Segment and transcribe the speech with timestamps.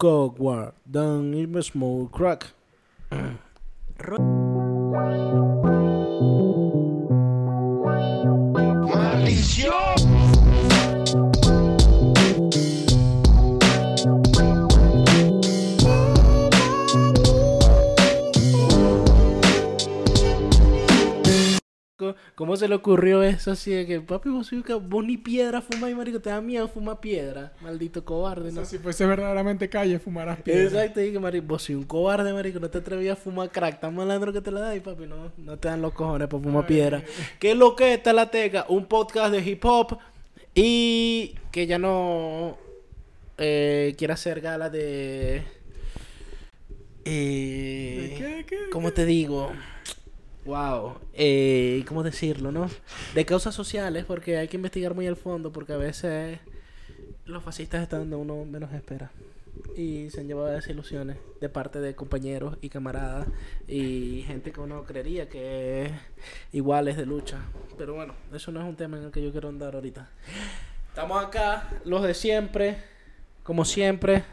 [0.00, 2.46] coward than a small crack.
[3.12, 3.36] Mm.
[22.40, 24.50] ¿Cómo se le ocurrió eso así de que, papi, vos,
[24.88, 28.62] vos ni piedra fumáis, marico, te da miedo fumar piedra, maldito cobarde, ¿no?
[28.62, 30.62] O sea, si fuese verdaderamente calle, fumarás piedra.
[30.62, 33.94] Exacto, que, marico, vos soy un cobarde, marico, no te atrevías a fumar crack, tan
[33.94, 36.66] malandro que te la da y papi, no, no te dan los cojones para fumar
[36.66, 37.04] piedra.
[37.38, 38.64] ¿Qué es lo que está la teca?
[38.70, 39.98] Un podcast de hip hop
[40.54, 42.56] y que ya no
[43.36, 45.42] eh, quiere hacer gala de...
[47.04, 49.52] Eh, ¿De qué, qué, ¿Cómo te digo?
[50.46, 52.70] Wow, eh, ¿cómo decirlo, no?
[53.14, 56.38] De causas sociales, porque hay que investigar muy al fondo, porque a veces
[57.26, 59.10] los fascistas están donde uno menos espera.
[59.76, 63.28] Y se han llevado desilusiones de parte de compañeros y camaradas
[63.68, 65.92] y gente que uno creería que es
[66.52, 67.40] iguales de lucha.
[67.76, 70.08] Pero bueno, eso no es un tema en el que yo quiero andar ahorita.
[70.88, 72.78] Estamos acá, los de siempre,
[73.42, 74.24] como siempre,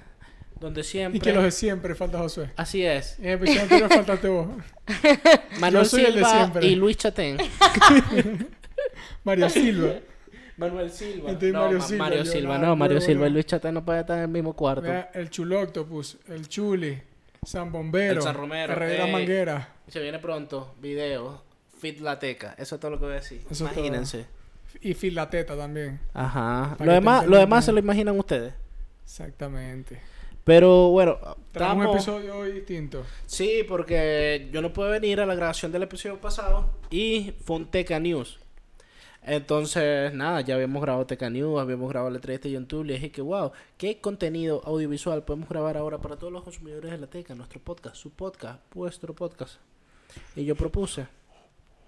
[0.59, 1.17] donde siempre.
[1.17, 2.51] Y que los de siempre, falta Josué.
[2.55, 3.17] Así es.
[3.19, 4.47] En el episodio anterior faltaste vos.
[5.59, 6.67] Manuel soy el de Silva siempre.
[6.67, 7.37] y Luis Chatén.
[9.23, 9.93] Mario Silva.
[10.57, 11.31] Manuel Silva.
[11.31, 13.85] Este es no, Mario Ma- Silva, Mario Silva, no, Mario Silva y Luis Chatén no
[13.85, 14.87] pueden estar en el mismo cuarto.
[15.13, 16.99] El Chuloctopus, el Chuli,
[17.45, 19.11] San Bombero, El San Romero, Herrera eh.
[19.11, 21.43] Manguera Se viene pronto, video,
[21.79, 22.55] Fit Lateca.
[22.57, 23.41] Eso es todo lo que voy a decir.
[23.51, 23.79] Eso es todo.
[23.85, 24.25] Imagínense.
[24.81, 25.99] y Filateta también.
[26.13, 26.75] Ajá.
[26.79, 28.53] Lo demás, lo demás se lo imaginan ustedes.
[29.03, 30.01] Exactamente.
[30.47, 31.95] Pero bueno, Tenemos un estamos...
[31.97, 33.03] episodio hoy distinto.
[33.25, 37.65] Sí, porque yo no pude venir a la grabación del episodio pasado y fue un
[37.69, 38.39] Teca News.
[39.23, 42.85] Entonces, nada, ya habíamos grabado Teca News, habíamos grabado la entrevista de YouTube.
[42.85, 46.97] Le dije que, wow, ¿qué contenido audiovisual podemos grabar ahora para todos los consumidores de
[46.97, 47.35] la Teca?
[47.35, 49.55] Nuestro podcast, su podcast, vuestro podcast.
[50.37, 51.07] Y yo propuse,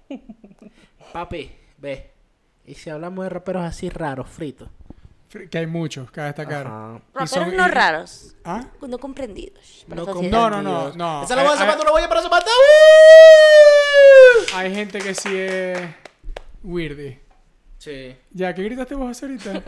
[1.14, 2.12] papi, ve,
[2.66, 4.68] y si hablamos de raperos así raros, fritos.
[5.30, 6.66] Que hay muchos, cabe destacar.
[6.66, 6.94] Ajá.
[6.98, 8.36] Y Raperos son- no y- raros.
[8.44, 8.66] ¿Ah?
[8.88, 9.86] No comprendidos.
[9.88, 10.32] No la sociedad.
[10.32, 11.24] No, no, no, no.
[11.24, 12.22] Esa es la voz de Hay- zapato, una huella para.
[14.56, 15.80] Hay gente que sí es
[16.64, 17.20] weirdy.
[17.78, 18.16] Sí.
[18.32, 19.62] Ya, ¿qué gritaste vos ahorita?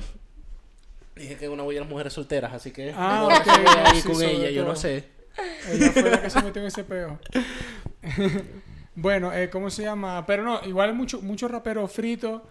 [1.16, 3.48] Dije que una huella de las mujeres solteras, así que Ah, ok,
[3.86, 5.10] ahí sí, con ella, yo no sé.
[5.70, 7.20] Ella fue la que se metió en ese peo.
[8.96, 10.26] bueno, eh, ¿cómo se llama?
[10.26, 12.42] Pero no, igual hay muchos muchos raperos fritos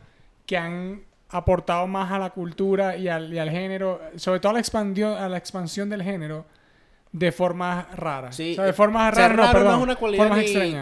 [0.46, 4.52] que han aportado más a la cultura y al, y al género, sobre todo a
[4.54, 6.44] la, expandión, a la expansión del género,
[7.12, 8.36] de formas raras.
[8.36, 10.36] Sí, o sea, de formas raras, no, perdón, no es una cualidad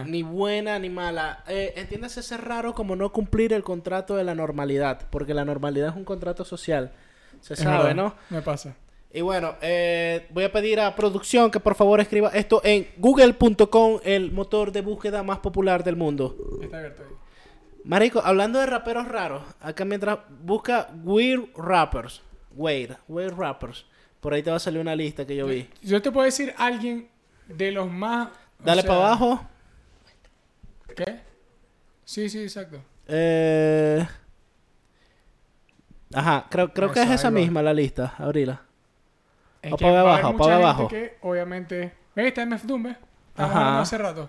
[0.04, 1.42] ni, ni buena ni mala.
[1.48, 5.90] Eh, entiéndase ser raro como no cumplir el contrato de la normalidad, porque la normalidad
[5.90, 6.92] es un contrato social.
[7.40, 8.14] Se Es sabe, verdad, ¿no?
[8.30, 8.74] Me pasa.
[9.12, 14.00] Y bueno, eh, voy a pedir a producción que por favor escriba esto en google.com,
[14.04, 16.36] el motor de búsqueda más popular del mundo.
[16.62, 17.14] Está abierto ahí.
[17.84, 22.22] Marico, hablando de raperos raros, acá mientras busca Weird Rappers,
[22.54, 23.86] Weird, Weird Rappers,
[24.20, 25.68] por ahí te va a salir una lista que yo vi.
[25.82, 27.08] Yo te puedo decir alguien
[27.46, 28.28] de los más...
[28.58, 29.46] Dale sea, para abajo.
[30.96, 31.20] ¿Qué?
[32.04, 32.82] Sí, sí, exacto.
[33.06, 34.06] Eh...
[36.12, 38.14] Ajá, creo, creo que es Esa, misma la lista.
[38.18, 38.62] Abrila.
[39.62, 40.88] Es O que para abajo, para abajo.
[40.88, 41.94] Que, obviamente...
[42.14, 42.26] ¿Ves?
[42.26, 42.96] Está MF Doom, ¿ves?
[43.36, 43.80] Ajá.
[43.80, 44.28] hace rato.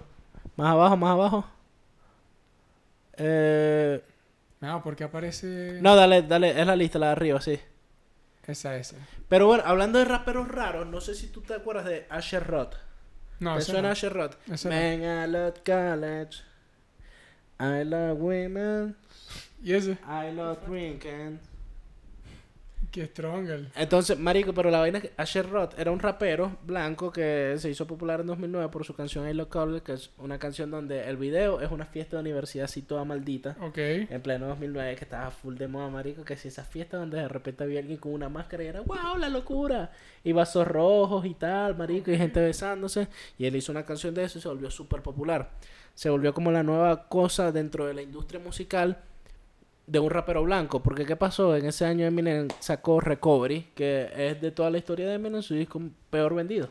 [0.55, 1.45] Más abajo, más abajo.
[3.19, 4.01] Eh...
[4.61, 5.79] No, porque aparece...
[5.81, 7.59] No, dale, dale, es la lista, la de arriba, sí.
[8.45, 8.95] Esa, esa.
[9.27, 12.75] Pero bueno, hablando de raperos raros, no sé si tú te acuerdas de Asher Roth.
[13.39, 13.89] No, ¿Te suena no.
[13.89, 14.35] Asher Roth?
[14.51, 14.75] Ese no.
[14.75, 16.41] Man, I love college.
[17.59, 18.95] I love women.
[19.63, 19.97] Y ese.
[20.07, 21.39] I love drinking.
[22.91, 23.67] Que Stronger.
[23.75, 27.69] Entonces, marico, pero la vaina es que Asher Roth era un rapero blanco que se
[27.69, 31.07] hizo popular en 2009 por su canción I Love College, que es una canción donde
[31.07, 33.55] el video es una fiesta de universidad así toda maldita.
[33.61, 33.77] Ok.
[33.77, 37.27] En pleno 2009 que estaba full de moda, marico, que si esa fiesta donde de
[37.27, 39.91] repente había alguien con una máscara y era wow, la locura.
[40.23, 43.07] Y vasos rojos y tal, marico, y gente besándose.
[43.37, 45.51] Y él hizo una canción de eso y se volvió súper popular.
[45.93, 49.03] Se volvió como la nueva cosa dentro de la industria musical
[49.89, 50.81] de un rapero blanco.
[50.81, 51.55] Porque ¿qué pasó?
[51.55, 55.55] En ese año Eminem sacó Recovery, que es de toda la historia de Eminem su
[55.55, 56.69] disco peor vendido.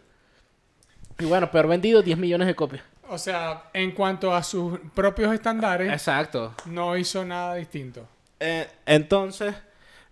[1.19, 2.83] Y bueno, peor vendido, 10 millones de copias.
[3.11, 6.55] O sea, en cuanto a sus propios estándares, Exacto.
[6.67, 8.07] no hizo nada distinto.
[8.39, 9.55] Eh, entonces,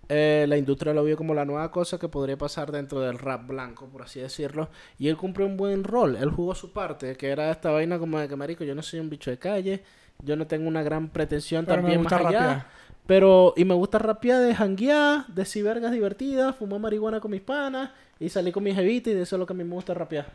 [0.08, 3.46] eh, la industria lo vio como la nueva cosa que podría pasar dentro del rap
[3.46, 4.70] blanco, por así decirlo.
[4.98, 6.16] Y él cumplió un buen rol.
[6.16, 8.98] Él jugó su parte, que era esta vaina como de que, marico, yo no soy
[8.98, 9.84] un bicho de calle.
[10.22, 12.40] Yo no tengo una gran pretensión Pero me también gusta más allá.
[12.40, 12.66] rapear.
[13.06, 17.90] Pero, y me gusta rapear de janguear, decir vergas divertidas, fumar marihuana con mis panas
[18.18, 19.94] y salir con mi jevita y de eso es lo que a mí me gusta
[19.94, 20.26] rapear.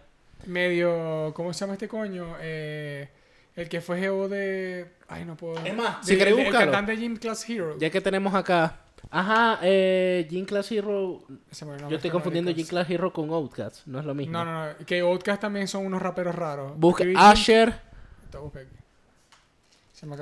[0.45, 2.35] Medio, ¿cómo se llama este coño?
[2.39, 3.09] Eh,
[3.55, 4.87] el que fue geo de...
[5.09, 5.63] Ay, no puedo...
[5.65, 6.71] Es más, de- si queréis el- el buscarlo.
[6.71, 7.75] cantante Gym Class Hero.
[7.77, 8.77] Ya que tenemos acá.
[9.09, 11.21] Ajá, eh, Gym Class Hero.
[11.27, 12.51] Yo estoy de confundiendo.
[12.53, 14.31] Gym Class Hero con Outcast, no es lo mismo.
[14.31, 14.85] No, no, no.
[14.85, 16.71] Que Outcast también son unos raperos raros.
[16.77, 17.73] Busca Asher,
[18.31, 18.67] de-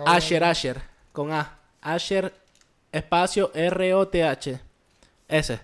[0.06, 0.81] Asher, Asher,
[1.12, 1.59] con A.
[1.81, 2.34] Asher,
[2.92, 4.60] espacio R-O-T-H.
[5.28, 5.60] Ese.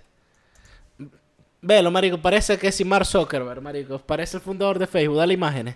[1.61, 3.97] Velo, marico, parece que es Mark Zuckerberg, marico.
[3.99, 5.75] Parece el fundador de Facebook, dale imágenes.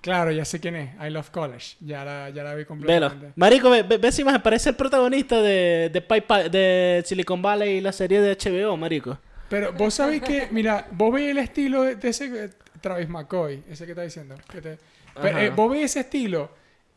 [0.00, 0.90] Claro, ya sé quién es.
[1.06, 1.76] I Love College.
[1.80, 2.68] Ya la, ya la vi Velo.
[2.68, 3.32] completamente.
[3.36, 7.42] Marico, ve, ve, ve esa imagen, parece el protagonista de, de, Pi- Pi- de Silicon
[7.42, 9.18] Valley y la serie de HBO, marico.
[9.50, 12.50] Pero vos sabéis que, mira, vos veis el estilo de, ese
[12.80, 14.36] Travis McCoy, ese que está diciendo.
[14.50, 14.78] que te-
[15.22, 16.50] eh, vos veis ese estilo.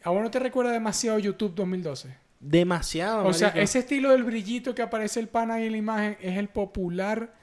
[0.03, 2.15] ¿A vos no te recuerda demasiado YouTube 2012?
[2.39, 6.17] Demasiado, o sea, ese estilo del brillito que aparece el pana ahí en la imagen
[6.21, 7.33] es el popular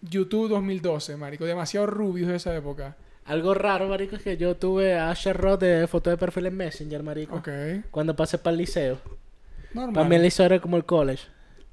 [0.00, 1.44] YouTube 2012, marico.
[1.44, 2.96] Demasiado rubios de esa época.
[3.24, 6.56] Algo raro, marico, es que yo tuve a Asher Roth de foto de perfil en
[6.56, 7.36] Messenger, marico.
[7.36, 7.48] Ok.
[7.90, 9.00] Cuando pasé para el liceo.
[9.74, 9.94] Normal.
[9.94, 11.24] Para mí el liceo era como el college.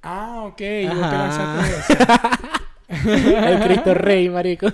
[0.01, 0.57] Ah, ok.
[0.57, 1.93] te lanzaste
[3.51, 4.67] el Cristo Rey, marico.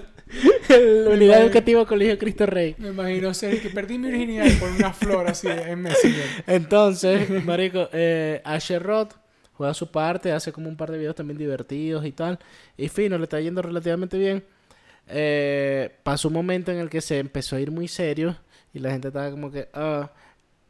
[1.11, 2.75] Unidad educativa Colegio Cristo Rey.
[2.77, 6.25] Me imagino ser que perdí mi virginidad por una flor así en Messenger.
[6.47, 9.13] Entonces, marico, eh, Asher Roth
[9.53, 12.39] juega su parte, hace como un par de videos también divertidos y tal.
[12.77, 14.43] Y fino, le está yendo relativamente bien.
[15.07, 18.37] Eh, pasó un momento en el que se empezó a ir muy serio
[18.73, 19.67] y la gente estaba como que...
[19.73, 20.09] ah.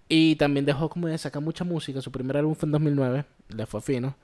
[0.10, 2.02] y también dejó como de sacar mucha música.
[2.02, 4.16] Su primer álbum fue en 2009, le fue fino.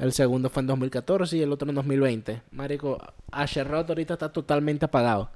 [0.00, 2.42] El segundo fue en 2014 y el otro en 2020.
[2.52, 2.98] Marico,
[3.30, 5.30] Asher Roth ahorita está totalmente apagado.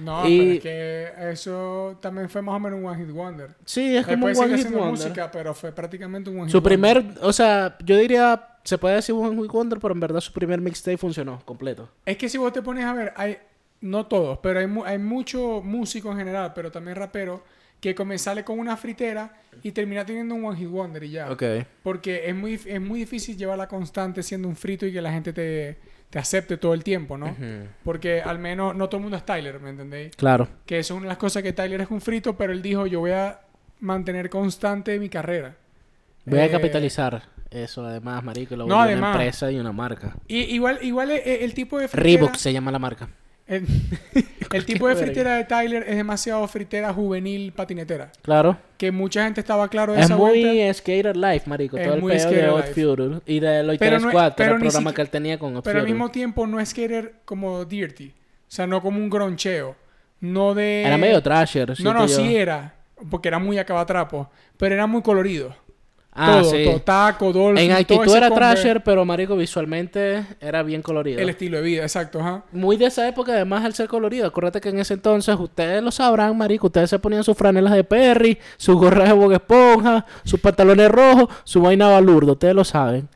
[0.00, 3.50] No, Y- pero es que eso también fue más o menos un One Hit Wonder.
[3.64, 4.90] Sí, es como Después un One Hit Wonder.
[4.90, 6.78] música, pero fue prácticamente un One Hit Su Wonder.
[7.02, 10.32] primer, o sea, yo diría, se puede decir One Hit Wonder, pero en verdad su
[10.32, 11.88] primer mixtape funcionó completo.
[12.04, 13.38] Es que si vos te pones a ver, hay,
[13.80, 17.42] no todos, pero hay, mu- hay mucho músico en general, pero también rapero,
[17.80, 19.32] que come, sale con una fritera
[19.62, 21.28] y termina teniendo un One Hit Wonder y ya.
[21.82, 25.32] Porque es muy, es muy difícil llevarla constante siendo un frito y que la gente
[25.32, 25.78] te,
[26.10, 27.36] te acepte todo el tiempo, ¿no?
[27.84, 30.16] Porque al menos no todo el mundo es Tyler, ¿me entendéis?
[30.16, 30.48] Claro.
[30.66, 32.86] Que eso es una de las cosas que Tyler es un frito, pero él dijo,
[32.86, 33.40] yo voy a
[33.80, 35.54] mantener constante mi carrera.
[36.24, 38.56] Voy a Eh, capitalizar eso, además, marico.
[38.56, 39.14] Lo no, volvió además.
[39.14, 40.16] una empresa y una marca.
[40.26, 42.02] Y, igual, igual el, el tipo de fritera...
[42.04, 43.08] Reebok se llama la marca.
[43.48, 43.66] El,
[44.52, 48.12] el tipo de fritera de Tyler es demasiado fritera juvenil patinetera.
[48.22, 48.58] Claro.
[48.76, 50.74] Que mucha gente estaba claro de Es esa muy vuelta.
[50.74, 51.78] Skater Life, marico.
[51.78, 52.74] Es todo el muy de Odd Life.
[52.74, 55.38] Future y de Loiter Pero no- Squad, que pero era el programa que él tenía
[55.38, 58.08] con Odd Pero al mismo tiempo no es skater como dirty.
[58.10, 59.76] O sea, no como un groncheo.
[60.20, 60.82] No de...
[60.82, 61.80] Era medio trasher.
[61.80, 62.16] No, no, yo.
[62.16, 62.74] sí era.
[63.10, 64.30] Porque era muy acabatrapo.
[64.56, 65.54] Pero era muy colorido.
[66.20, 66.64] Ah, todo, sí.
[66.64, 66.80] todo.
[66.80, 71.20] Taco, Dolphin, En actitud era trasher, pero marico, visualmente era bien colorido.
[71.20, 72.42] El estilo de vida, exacto, ajá.
[72.50, 74.26] Muy de esa época, además, el ser colorido.
[74.26, 77.84] Acuérdate que en ese entonces, ustedes lo sabrán, marico, ustedes se ponían sus franelas de
[77.84, 83.08] Perry, sus gorras de Bob Esponja, sus pantalones rojos, su vaina balurdo, ustedes lo saben.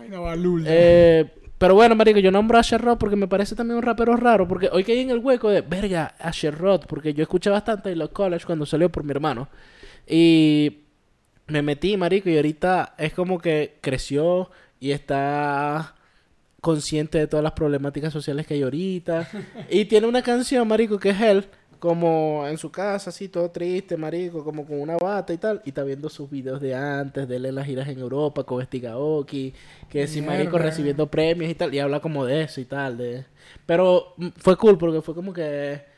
[0.00, 0.64] Ay, no, balul.
[0.66, 1.26] Eh,
[1.58, 4.46] pero bueno, marico, yo nombro a Asher Roth porque me parece también un rapero raro,
[4.46, 7.98] porque hoy caí en el hueco de, verga, Asher Roth, porque yo escuché bastante en
[7.98, 9.48] los college cuando salió por mi hermano.
[10.06, 10.87] Y
[11.48, 14.50] me metí, marico, y ahorita es como que creció
[14.80, 15.94] y está
[16.60, 19.28] consciente de todas las problemáticas sociales que hay ahorita.
[19.70, 21.46] y tiene una canción, marico, que es él,
[21.78, 25.62] como en su casa, así, todo triste, marico, como con una bata y tal.
[25.64, 28.58] Y está viendo sus videos de antes, de él en las giras en Europa, con
[28.58, 29.54] Vestigaoki,
[29.88, 31.74] que sí, marico, recibiendo premios y tal.
[31.74, 32.98] Y habla como de eso y tal.
[32.98, 33.24] de
[33.64, 35.97] Pero fue cool porque fue como que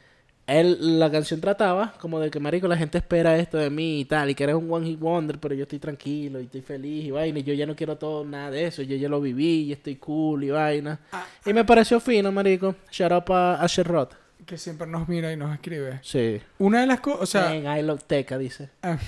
[0.59, 4.05] él, la canción trataba como de que, marico, la gente espera esto de mí y
[4.05, 7.05] tal, y que eres un one hit wonder, pero yo estoy tranquilo y estoy feliz
[7.05, 9.65] y vaina, y yo ya no quiero todo, nada de eso, yo ya lo viví
[9.65, 10.99] y estoy cool y vaina.
[11.45, 12.75] y me pareció fino, marico.
[12.91, 14.15] Shout out a Asher Roth.
[14.47, 16.01] Que siempre nos mira y nos escribe.
[16.03, 16.41] Sí.
[16.59, 17.23] Una de las cosas...
[17.23, 18.71] O sea, en I Love Teca, dice.
[18.83, 18.99] Ah,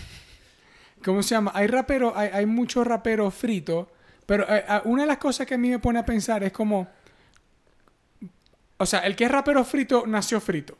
[1.04, 1.50] ¿Cómo se llama?
[1.54, 3.86] Hay raperos, hay, hay muchos raperos fritos,
[4.26, 6.52] pero eh, ah, una de las cosas que a mí me pone a pensar es
[6.52, 6.86] como,
[8.76, 10.76] o sea, el que es rapero frito nació frito.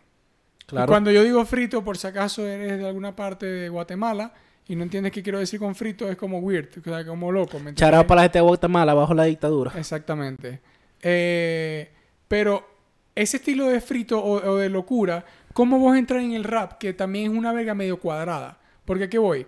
[0.72, 0.86] Y.
[0.88, 4.32] Cuando yo digo frito, por si acaso eres de alguna parte de Guatemala
[4.68, 7.58] y no entiendes qué quiero decir con frito, es como weird, o sea, como loco.
[7.94, 9.72] out para la gente de Guatemala, bajo la dictadura.
[9.76, 10.60] Exactamente.
[11.02, 11.90] Eh,
[12.28, 12.66] pero
[13.14, 16.78] ese estilo de frito o, o de locura, ¿cómo vos entras en el rap?
[16.78, 18.58] Que también es una verga medio cuadrada.
[18.84, 19.46] Porque ¿qué voy?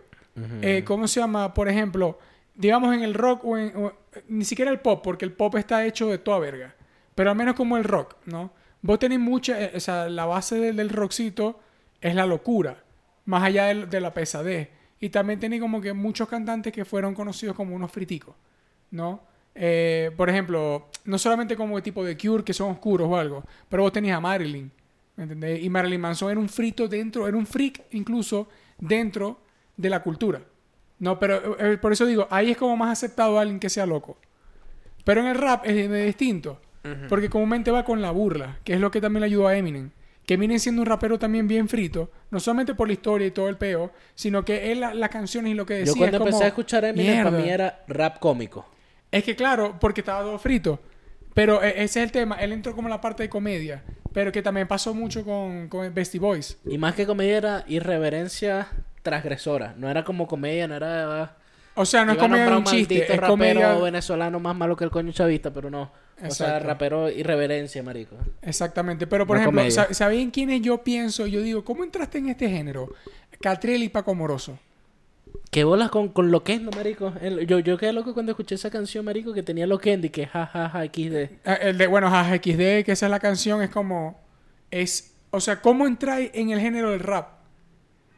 [0.63, 1.55] Eh, ¿Cómo se llama?
[1.55, 2.19] Por ejemplo,
[2.55, 3.73] digamos en el rock o en...
[3.77, 3.93] o-
[4.29, 6.75] ni siquiera el pop, porque el pop está hecho de toda verga.
[7.15, 8.53] Pero al menos como el rock, ¿no?
[8.85, 9.59] Vos tenés mucha...
[9.63, 10.91] eh, o sea, la base del, del
[12.03, 12.85] es la locura.
[13.25, 14.69] Más allá de, la pesadez.
[15.01, 18.35] y también tenía como que muchos cantantes que fueron conocidos como unos friticos,
[18.91, 19.23] ¿no?
[19.55, 23.43] Eh, por ejemplo, no solamente como el tipo de Cure que son oscuros o algo,
[23.71, 24.71] pero vos tenías a Marilyn,
[25.17, 25.63] ¿me entendés?
[25.65, 28.49] Y Marilyn Manson era un frito dentro, era un freak incluso
[28.79, 29.39] dentro
[29.79, 30.43] de la cultura.
[30.99, 34.19] No, pero eh, por eso digo, ahí es como más aceptado alguien que sea loco.
[35.05, 36.61] Pero en el rap es, es distinto.
[37.09, 39.91] Porque comúnmente va con la burla, que es lo que también le ayudó a Eminem.
[40.27, 43.49] Que Eminem siendo un rapero también bien frito, no solamente por la historia y todo
[43.49, 45.93] el peo, sino que él, la- las canciones y lo que decía.
[45.93, 48.67] Yo cuando es como, empecé a escuchar a Eminem, para mí era rap cómico.
[49.11, 50.81] Es que claro, porque estaba todo frito.
[51.35, 52.37] Pero e- ese es el tema.
[52.37, 53.83] Él entró como en la parte de comedia.
[54.13, 56.59] Pero que también pasó mucho con, con Bestie Boys.
[56.65, 58.69] Y más que comedia era irreverencia
[59.03, 59.75] transgresora.
[59.77, 61.37] No era como comedia, no era...
[61.75, 63.75] O sea, no es Iba comedia un chiste, es rapero comedia...
[63.75, 65.91] venezolano más malo que el coño chavista, pero no.
[66.23, 68.17] O sea, rapero irreverencia, marico.
[68.43, 69.07] Exactamente.
[69.07, 69.87] Pero, por No ejemplo, comedia.
[69.87, 71.27] sa- ¿sabían quiénes yo pienso?
[71.27, 72.95] Yo digo, ¿cómo entraste en este género?
[73.41, 74.59] Catriel y Paco Moroso.
[75.51, 77.13] ¿Qué bolas con, con Loquendo, marico?
[77.21, 80.27] El- yo, yo quedé loco cuando escuché esa canción, marico, que tenía Loquendo y que
[80.27, 81.31] jajaja XD.
[81.45, 84.21] Ah, El de, bueno, jaja, XD, que esa es la canción, es como...
[84.71, 87.29] Es, o sea, ¿cómo entráis en el género del rap?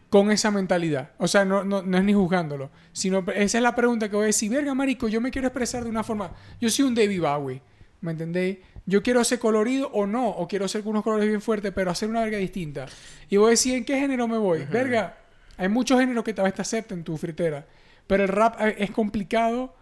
[0.09, 1.11] Con esa mentalidad.
[1.19, 2.71] O sea, no, no, no es ni juzgándolo.
[2.93, 4.51] Sino, esa es la pregunta que voy a decir.
[4.51, 6.33] Verga, marico, yo me quiero expresar de una forma...
[6.61, 7.61] Yo soy un David Bowie.
[8.07, 8.59] ¿Me entendéis?
[8.87, 10.29] Yo quiero ser colorido o no.
[10.29, 12.87] O quiero ser con unos colores bien fuertes, pero hacer una verga distinta.
[13.29, 14.65] Y voy a decir, ¿en qué género me voy?
[14.65, 15.19] Verga,
[15.57, 17.67] hay muchos géneros que tal vez te acepten tu fritera.
[18.07, 19.75] Pero el rap eh, es complicado.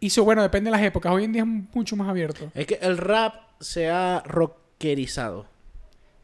[0.00, 1.12] Y eso, bueno, depende de las épocas.
[1.12, 2.50] Hoy en día es mucho más abierto.
[2.54, 5.46] Es que el rap se ha rockerizado.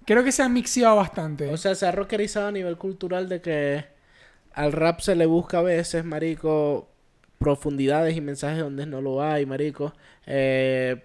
[0.04, 1.52] Creo que se ha mixeado bastante.
[1.52, 3.84] O sea, se ha rockerizado a nivel cultural de que
[4.54, 6.88] al rap se le busca a veces, marico,
[7.38, 9.92] profundidades y mensajes donde no lo hay, marico.
[10.26, 11.02] Eh,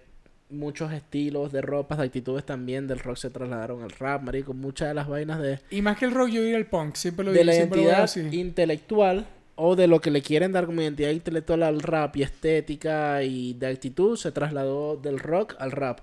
[0.50, 4.54] muchos estilos de ropas, de actitudes también del rock se trasladaron al rap, marico.
[4.54, 6.94] Muchas de las vainas de, y más que el rock, yo diría el punk.
[6.94, 10.52] Siempre lo de digo, la lo veo identidad intelectual o de lo que le quieren
[10.52, 15.54] dar como identidad intelectual al rap y estética y de actitud se trasladó del rock
[15.58, 16.00] al rap.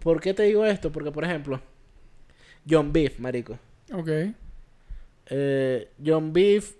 [0.00, 0.92] ¿Por qué te digo esto?
[0.92, 1.60] Porque, por ejemplo,
[2.68, 3.58] John Beef, marico.
[3.92, 4.08] Ok.
[5.26, 6.74] Eh, John Beef,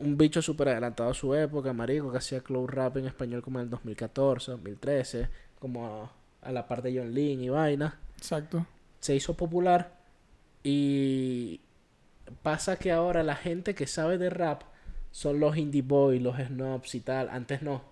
[0.00, 3.58] un bicho súper adelantado a su época, marico, que hacía club rap en español como
[3.58, 5.28] en el 2014, 2013,
[5.58, 6.12] como a,
[6.42, 7.98] a la parte de John Lynn y vaina.
[8.16, 8.66] Exacto.
[9.00, 9.98] Se hizo popular
[10.62, 11.60] y
[12.42, 14.62] pasa que ahora la gente que sabe de rap
[15.10, 17.28] son los indie boys, los snobs y tal.
[17.30, 17.82] Antes no.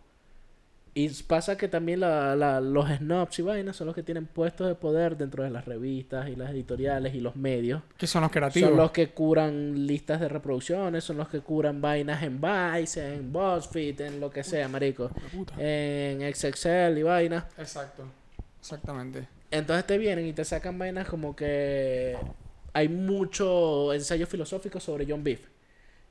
[0.98, 4.66] Y pasa que también la- la- los snobs y vainas son los que tienen puestos
[4.66, 7.82] de poder dentro de las revistas y las editoriales y los medios.
[7.98, 8.70] Que son los creativos.
[8.70, 13.30] Son los que curan listas de reproducciones, son los que curan vainas en Vice, en
[13.30, 15.10] BuzzFeed, en lo que sea, marico.
[15.58, 17.44] En XXL y vainas.
[17.58, 18.04] Exacto.
[18.58, 19.28] Exactamente.
[19.50, 22.16] Entonces te vienen y te sacan vainas como que
[22.72, 25.40] hay mucho ensayo filosófico sobre John Beef.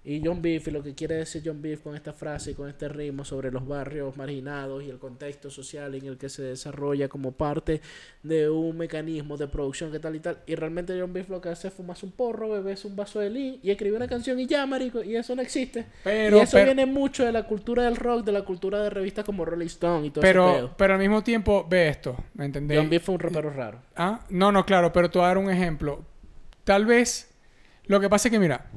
[0.08, 2.70] Y John Beef, y lo que quiere decir John Beef con esta frase y con
[2.70, 7.10] este ritmo sobre los barrios marginados y el contexto social en el que se desarrolla
[7.10, 7.82] como parte
[8.22, 10.38] de un mecanismo de producción que tal y tal.
[10.46, 13.32] Y realmente John Beef lo que hace es fumarse un porro, beberse un vaso de
[13.32, 15.04] lean y escribir una canción y ya, marico.
[15.04, 15.86] Y eso no existe.
[16.04, 18.92] Pero, y eso pero, viene mucho de la cultura del rock, de la cultura de
[18.92, 20.74] revistas como Rolling Stone y todo ese pero, pedo.
[20.78, 22.16] pero al mismo tiempo, ve esto.
[22.36, 22.78] ¿Me entendés?
[22.78, 23.82] John Beef fue un rapero raro.
[23.96, 26.06] Ah, no, no, claro, pero te voy a dar un ejemplo.
[26.64, 27.32] Tal vez,
[27.86, 28.68] lo que pasa es que, mira,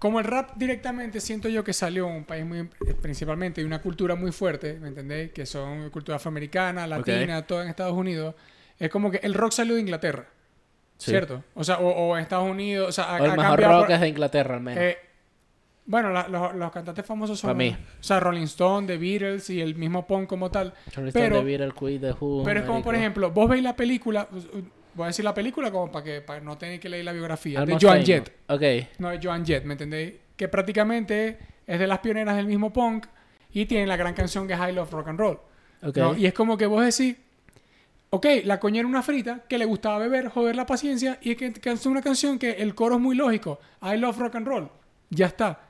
[0.00, 2.68] como el rap directamente siento yo que salió en un país muy,
[3.00, 5.30] principalmente, y una cultura muy fuerte, ¿me entendéis?
[5.30, 8.34] Que son cultura afroamericana, latina, todo en Estados Unidos.
[8.78, 10.26] Es como que el rock salió de Inglaterra,
[10.96, 11.10] Sí.
[11.12, 11.44] ¿cierto?
[11.54, 13.92] O sea, o, o en Estados Unidos, o sea, ha, O el mejor rock por-
[13.92, 14.82] es de Inglaterra, al menos.
[14.82, 14.98] eh,
[15.86, 17.56] bueno, la- los, los cantantes famosos son...
[17.56, 17.76] Mí.
[18.00, 20.72] O sea, Rolling Stone, The Beatles y el mismo punk como tal.
[20.94, 23.62] Rolling Stone, pero- The Beatles, Queen, The Who, Pero es como, por ejemplo, vos veis
[23.62, 24.28] la película,
[25.00, 27.58] voy a decir la película como para que para no tener que leer la biografía,
[27.60, 28.06] de Almost Joan Famous.
[28.06, 28.32] Jett.
[28.48, 28.62] Ok.
[28.98, 30.14] No, de Joan Jett, ¿me entendéis?
[30.36, 33.06] Que prácticamente es de las pioneras del mismo punk
[33.52, 35.38] y tiene la gran canción que es I Love Rock and Roll.
[35.82, 35.96] Ok.
[35.96, 36.16] ¿no?
[36.16, 37.16] Y es como que vos decís,
[38.10, 41.36] ok, la coña era una frita que le gustaba beber, joder la paciencia y es
[41.36, 44.68] que cantó una canción que el coro es muy lógico, I Love Rock and Roll,
[45.10, 45.60] ya está.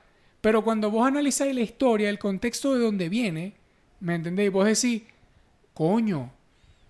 [0.41, 3.53] Pero cuando vos analizáis la historia, el contexto de donde viene,
[3.99, 4.51] ¿me entendéis?
[4.51, 5.03] Vos decís,
[5.73, 6.31] coño,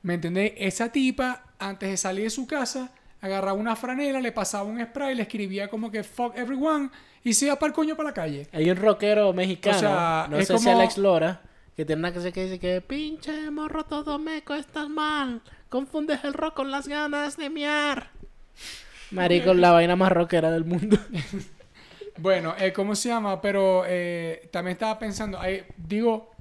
[0.03, 0.53] ¿me entendéis?
[0.55, 2.91] Esa tipa, antes de salir de su casa,
[3.21, 6.89] agarraba una franela, le pasaba un spray, le escribía como que fuck everyone
[7.23, 8.47] y se iba para el coño para la calle.
[8.51, 11.41] Hay un rockero mexicano, O sea, no es sé si como- Alex Lora,
[11.75, 15.41] que tiene una canción que dice que pinche morro todo meco, estás mal.
[15.69, 18.09] Confundes el rock con las ganas de miar.
[19.11, 20.97] Marico, la vaina más rockera del mundo.
[22.17, 23.41] Bueno, eh, ¿cómo se llama?
[23.41, 26.31] Pero eh, también estaba pensando, eh, digo,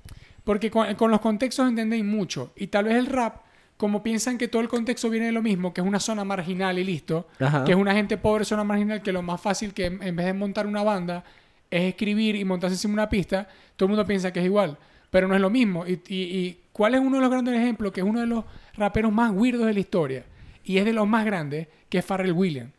[0.45, 2.53] porque con, con los contextos entendéis mucho.
[2.57, 3.37] Y tal vez el rap
[3.81, 6.79] como piensan que todo el contexto viene de lo mismo, que es una zona marginal
[6.79, 7.65] y listo, Ajá.
[7.65, 10.35] que es una gente pobre, zona marginal, que lo más fácil que en vez de
[10.35, 11.25] montar una banda
[11.71, 14.77] es escribir y montarse encima una pista, todo el mundo piensa que es igual,
[15.11, 15.87] pero no es lo mismo.
[15.87, 17.91] Y, y- y cuál es uno de los grandes ejemplos?
[17.93, 18.45] Que es uno de los
[18.77, 20.25] raperos más weirdos de la historia,
[20.63, 22.71] y es de los más grandes, que es Pharrell Williams.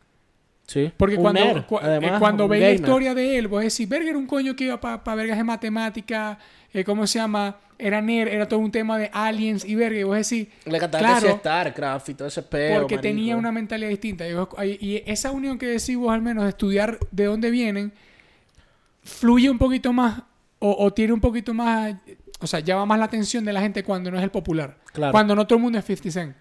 [0.68, 0.92] Sí.
[0.96, 3.88] Porque Un cuando, nerd, cu- además, eh, cuando veis la historia de él, vos decís,
[3.88, 6.38] Verga era un coño que iba para vergas de matemática,
[6.72, 7.56] eh, ¿cómo se llama?
[7.82, 9.98] Era nerd, era todo un tema de aliens y verga.
[9.98, 13.02] Y vos decís, Le cantaba claro, StarCraft y todo ese peo, porque marico.
[13.02, 14.28] tenía una mentalidad distinta.
[14.28, 17.50] Y, vos- y- y esa unión que decís vos, al menos, de estudiar de dónde
[17.50, 17.92] vienen,
[19.02, 20.22] fluye un poquito más
[20.58, 21.94] o, o tiene un poquito más,
[22.40, 24.76] o sea, llama más la atención de la gente cuando no es el popular.
[24.92, 25.12] Claro.
[25.12, 26.36] Cuando no todo el mundo es 50 Cent.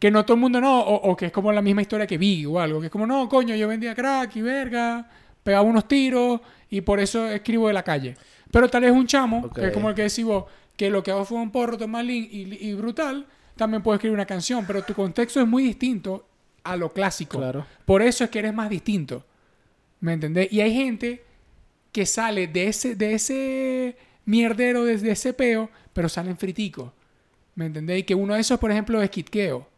[0.00, 2.16] Que no todo el mundo no, o, o que es como la misma historia que
[2.18, 5.06] Big o algo, que es como, no, coño, yo vendía crack y verga,
[5.44, 6.40] pegaba unos tiros
[6.70, 8.16] y por eso escribo de la calle.
[8.50, 10.44] Pero tal vez un chamo, que es como el que decís vos,
[10.76, 13.26] que lo que hago fue un porro, tomar link y, y brutal,
[13.56, 16.26] también puede escribir una canción, pero tu contexto es muy distinto
[16.64, 17.38] a lo clásico.
[17.38, 17.66] Claro.
[17.84, 19.24] Por eso es que eres más distinto.
[20.00, 20.50] ¿Me entendés?
[20.52, 21.22] Y hay gente
[21.92, 26.90] que sale de ese, de ese mierdero, desde ese peo, pero salen friticos.
[27.54, 27.98] ¿Me entendés?
[28.00, 29.68] Y que uno de esos, por ejemplo, es Kitkeo.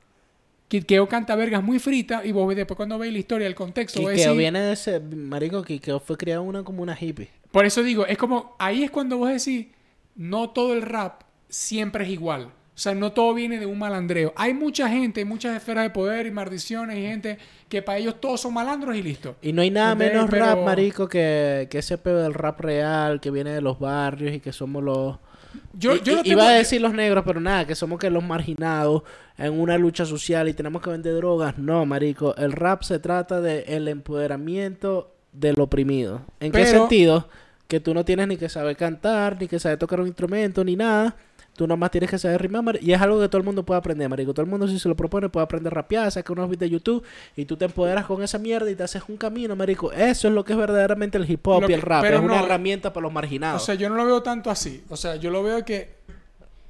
[0.69, 4.37] Kitkeo canta vergas muy fritas y vos después cuando veis la historia, el contexto, decís-
[4.37, 5.01] viene de ese...
[5.01, 7.29] Marico, Kikeo fue criado una como una hippie.
[7.53, 9.69] Por eso digo, es como, ahí es cuando vos decís,
[10.17, 12.49] no todo el rap siempre es igual.
[12.75, 14.33] O sea, no todo viene de un malandreo.
[14.35, 17.37] Hay mucha gente, muchas esferas de poder y maldiciones y gente
[17.69, 19.37] que para ellos todos son malandros y listo.
[19.43, 20.15] Y no hay nada ¿Entendés?
[20.15, 23.79] menos Pero- rap, marico, que, que ese peo del rap real, que viene de los
[23.79, 25.19] barrios y que somos los...
[25.75, 27.99] Yo, I- yo no i- tengo- Iba a decir los negros, pero nada, que somos
[27.99, 29.03] que los marginados
[29.37, 31.59] en una lucha social y tenemos que vender drogas.
[31.59, 36.23] No, marico, el rap se trata de el empoderamiento del oprimido.
[36.41, 37.29] ¿En qué sentido?
[37.73, 40.77] Que tú no tienes ni que saber cantar, ni que saber tocar un instrumento, ni
[40.77, 41.17] nada.
[41.57, 43.79] Tú nomás tienes que saber rimar, mar- y es algo que todo el mundo puede
[43.79, 44.35] aprender, marico.
[44.35, 46.69] Todo el mundo si se lo propone puede aprender a rapear, saca unos beats de
[46.69, 47.03] YouTube
[47.35, 49.91] y tú te empoderas con esa mierda y te haces un camino, marico.
[49.91, 52.03] Eso es lo que es verdaderamente el hip hop y el rap.
[52.03, 53.65] pero Es una no- herramienta para los O marginados.
[53.65, 54.85] sea, yo no lo veo tanto así.
[54.91, 55.95] O sea, yo lo veo que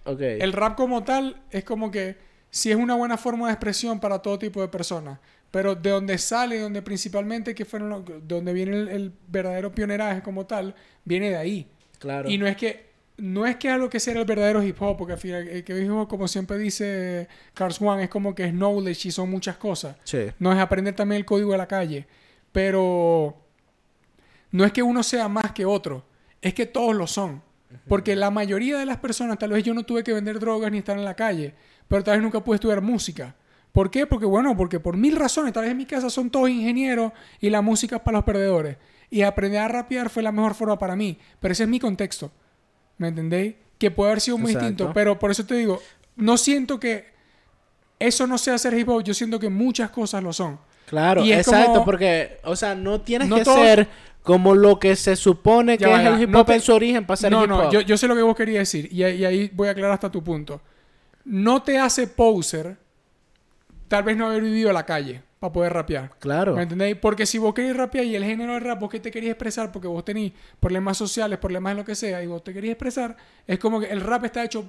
[0.07, 2.17] el rap como tal es como que
[2.51, 5.19] sí es una buena forma de expresión para todo tipo de personas.
[5.53, 9.73] Pero de donde sale, donde principalmente que fueron lo- de donde viene el, el verdadero
[9.73, 10.75] pioneraje como tal,
[11.05, 11.69] viene de ahí.
[12.01, 12.29] Claro.
[12.29, 15.13] Y no es que no es que algo que sea el verdadero hip hop, porque
[15.13, 19.09] al final, el que dijo, como siempre dice Carl Swan, es como que es knowledge
[19.09, 19.97] y son muchas cosas.
[20.03, 20.31] Sí.
[20.41, 22.07] No es aprender también el código de la calle.
[22.51, 23.37] Pero
[24.51, 26.05] no es que uno sea más que otro,
[26.41, 27.43] es que todos lo son.
[27.89, 30.79] Porque la mayoría de las personas, tal vez yo no tuve que vender drogas ni
[30.79, 31.55] estar en la calle,
[31.89, 33.35] pero tal vez nunca pude estudiar música.
[33.73, 34.07] ¿Por qué?
[34.07, 37.49] Porque bueno, porque por mil razones, tal vez en mi casa son todos ingenieros y
[37.51, 38.77] la música es para los perdedores.
[39.11, 41.19] Y aprender a rapear fue la mejor forma para mí.
[41.41, 42.31] Pero ese es mi contexto.
[42.99, 43.55] ¿Me entendéis?
[43.79, 44.69] Que puede haber sido muy Exacto.
[44.69, 44.93] distinto.
[44.95, 45.81] Pero por eso te digo,
[46.17, 47.07] no siento que
[47.99, 49.03] eso no sea ser hip hop.
[49.05, 50.59] Yo siento que muchas cosas lo son.
[50.87, 53.89] Claro, Y exacto, como- porque, o sea, no tienes No que todos- ser
[54.23, 57.07] como lo que se supone que es el hip No hop te- en su origen
[57.07, 57.73] para ser no, hip no, hop.
[57.73, 58.89] yo, yo sé lo que vos querías decir.
[58.93, 60.61] Y, y ahí voy a aclarar hasta tu punto.
[61.25, 62.77] No te hace poser
[63.93, 66.13] tal vez no haber vivido la calle para poder rapear.
[66.19, 66.57] Claro.
[66.57, 66.97] ¿Me entendéis?
[66.97, 69.71] Porque si vos queréis rapear y el género de rap vos que te querías expresar
[69.71, 73.15] porque vos tenéis problemas sociales, problemas en lo que sea, y vos te querías expresar,
[73.47, 74.65] es como que el rap está hecho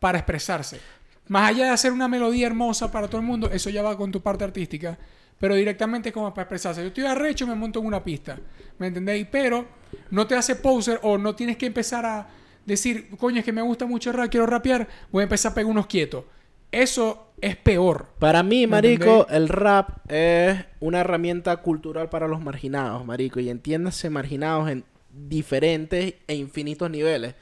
[0.00, 0.80] para expresarse.
[1.26, 4.10] Más allá de hacer una melodía hermosa para todo el mundo, eso ya va con
[4.10, 4.96] tu parte artística,
[5.38, 6.80] pero directamente es como para expresarse.
[6.80, 8.38] Yo estoy arrecho, me monto en una pista,
[8.78, 9.26] ¿me entendéis?
[9.30, 9.66] Pero
[10.10, 12.26] no te hace poser o no tienes que empezar a
[12.64, 15.54] decir, coño, es que me gusta mucho el rap, quiero rapear, voy a empezar a
[15.54, 16.24] pegar unos quietos.
[16.72, 18.06] Eso es peor.
[18.18, 23.40] Para mí, ¿Me marico, el rap es una herramienta cultural para los marginados, marico.
[23.40, 27.34] Y entiéndase marginados en diferentes e infinitos niveles.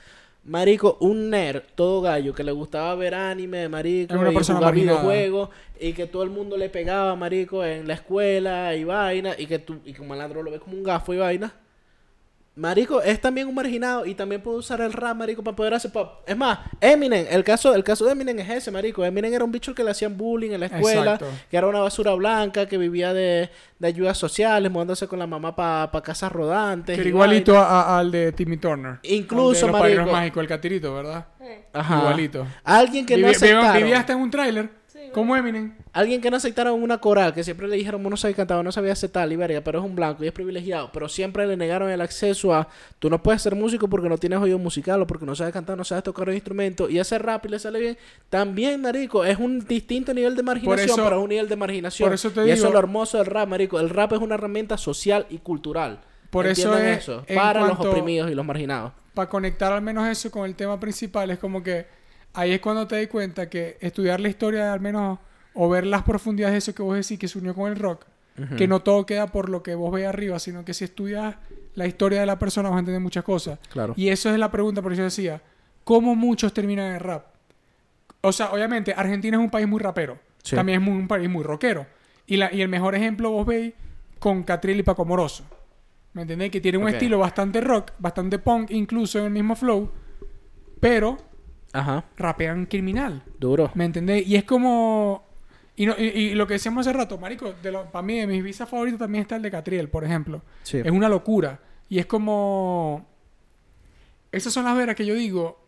[0.45, 4.75] Marico, un nerd, todo gallo, que le gustaba ver anime, marico, una y persona jugar
[4.75, 5.01] marginada.
[5.01, 5.49] videojuegos,
[5.81, 9.59] y que todo el mundo le pegaba, marico, en la escuela y vaina, y que
[9.59, 11.53] tú, y que un malandro lo ve como un gafo y vaina.
[12.59, 15.93] Marico, es también un marginado y también puede usar el rap, marico, para poder hacer
[15.93, 16.23] pop.
[16.27, 19.05] Es más, Eminem, el caso, el caso de Eminem es ese, marico.
[19.05, 21.27] Eminem era un bicho que le hacían bullying en la escuela, Exacto.
[21.51, 25.55] que era una basura blanca, que vivía de, de ayudas sociales, mudándose con la mamá
[25.55, 26.95] para casas rodantes.
[26.95, 29.01] Que era igualito a- a- al de Timmy Turner.
[29.03, 30.07] Incluso, de los marico.
[30.13, 31.27] Mágicos, el catirito, ¿verdad?
[31.75, 31.99] Ajá.
[31.99, 32.47] Igualito.
[32.65, 33.77] Alguien que no Vivi- vivi- aceptaron.
[33.77, 34.71] vivía hasta en un tráiler.
[35.17, 35.73] Como Eminem.
[35.95, 38.71] Alguien que no aceptaron una coral, que siempre le dijeron, "Vos no sabía cantar, no
[38.71, 41.57] sabía hacer tal y verga, pero es un blanco y es privilegiado, pero siempre le
[41.57, 45.07] negaron el acceso a, tú no puedes ser músico porque no tienes oído musical o
[45.07, 47.81] porque no sabes cantar, no sabes tocar un instrumento y hacer rap y le sale
[47.81, 47.97] bien,
[48.29, 52.09] también, marico, es un distinto nivel de marginación, eso- pero es un nivel de marginación.
[52.11, 53.81] por eso te y eso es lo hermoso del rap, marico.
[53.81, 55.99] El rap es una herramienta social y cultural.
[56.29, 58.93] Por eso es eso, para los oprimidos y los marginados.
[59.15, 61.87] Para conectar al menos eso con el tema principal, es como que
[62.37, 65.19] ahí es cuando te das cuenta que estudiar la historia, al menos,
[65.55, 68.05] o ver las profundidades de eso que vos decís que se unió con el rock,
[68.59, 71.37] que no todo queda por lo que vos veis arriba, sino que si estudias
[71.75, 73.59] la historia de la persona vas a entender muchas cosas.
[73.71, 73.95] Claro.
[73.97, 75.41] Y eso es la pregunta, por eso decía,
[75.85, 77.25] ¿cómo muchos terminan en rap?
[78.21, 80.19] O sea, obviamente, Argentina es un país muy rapero.
[80.43, 80.55] Sí.
[80.55, 81.87] También es muy- un país muy rockero.
[82.27, 83.73] Y, la, y el mejor ejemplo vos veis
[84.19, 85.45] con Catril y Paco Moroso.
[86.13, 86.51] ¿Me entendéis?
[86.53, 89.91] Que tiene un estilo bastante rock, bastante punk, incluso en el mismo flow,
[90.81, 91.19] pero
[91.79, 92.05] Ajá.
[92.17, 93.23] rapean criminal.
[93.39, 93.71] Duro.
[93.75, 94.27] ¿Me entendéis?
[94.27, 95.25] Y es como...
[95.77, 98.27] Y, no- y- y lo que decíamos hace rato, marico, de lo- para mí, de
[98.27, 100.43] mis visas favoritos también está el de Catriel, por ejemplo.
[100.63, 100.79] Sí.
[100.79, 101.61] Es una locura.
[101.89, 103.07] Y es como...
[104.33, 105.63] Esas son las veras que yo digo.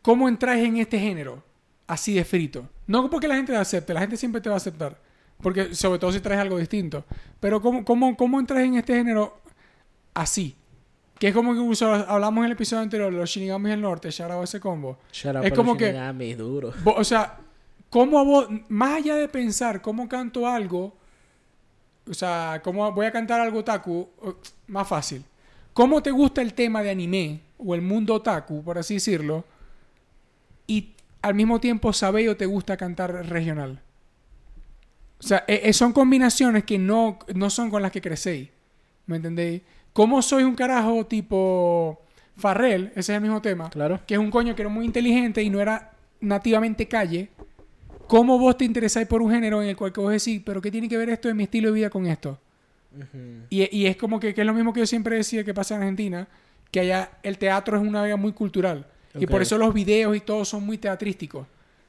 [0.00, 1.42] ¿Cómo entras en este género?
[1.86, 2.68] Así de frito.
[2.86, 5.00] No porque la gente te acepte, la gente siempre te va a aceptar.
[5.40, 7.04] Porque sobre todo si traes algo distinto.
[7.40, 9.40] Pero ¿cómo, cómo, cómo entras en este género
[10.14, 10.56] así?
[11.22, 14.28] Que es como que incluso hablamos en el episodio anterior, los Shinigamis del Norte, shout
[14.32, 14.98] out ese combo.
[15.12, 16.72] Shout out es como que- Shinigamis, duro.
[16.82, 17.38] Vo- O sea,
[17.90, 20.96] ¿cómo vos, más allá de pensar cómo canto algo,
[22.10, 24.08] o sea, cómo voy a cantar algo otaku,
[24.66, 25.24] más fácil.
[25.72, 29.44] ¿Cómo te gusta el tema de anime o el mundo otaku, por así decirlo,
[30.66, 30.90] y
[31.22, 33.80] al mismo tiempo sabéis o te gusta cantar regional?
[35.20, 38.48] O sea, e- e- son combinaciones que no, no son con las que crecéis.
[39.06, 39.62] ¿Me entendéis?
[39.92, 42.00] ¿Cómo sois un carajo tipo
[42.36, 42.86] Farrell?
[42.92, 44.00] Ese es el mismo tema Claro.
[44.06, 47.28] que es un coño que era muy inteligente y no era nativamente calle,
[48.06, 50.70] ¿cómo vos te interesáis por un género en el cual que vos decís, pero qué
[50.70, 52.38] tiene que ver esto de mi estilo de vida con esto?
[53.50, 55.74] Y, y es como que, que es lo mismo que yo siempre decía que pasa
[55.76, 56.28] en Argentina,
[56.70, 58.86] que allá el teatro es una área muy cultural.
[59.18, 61.46] Y por eso los videos y todo son muy teatrísticos.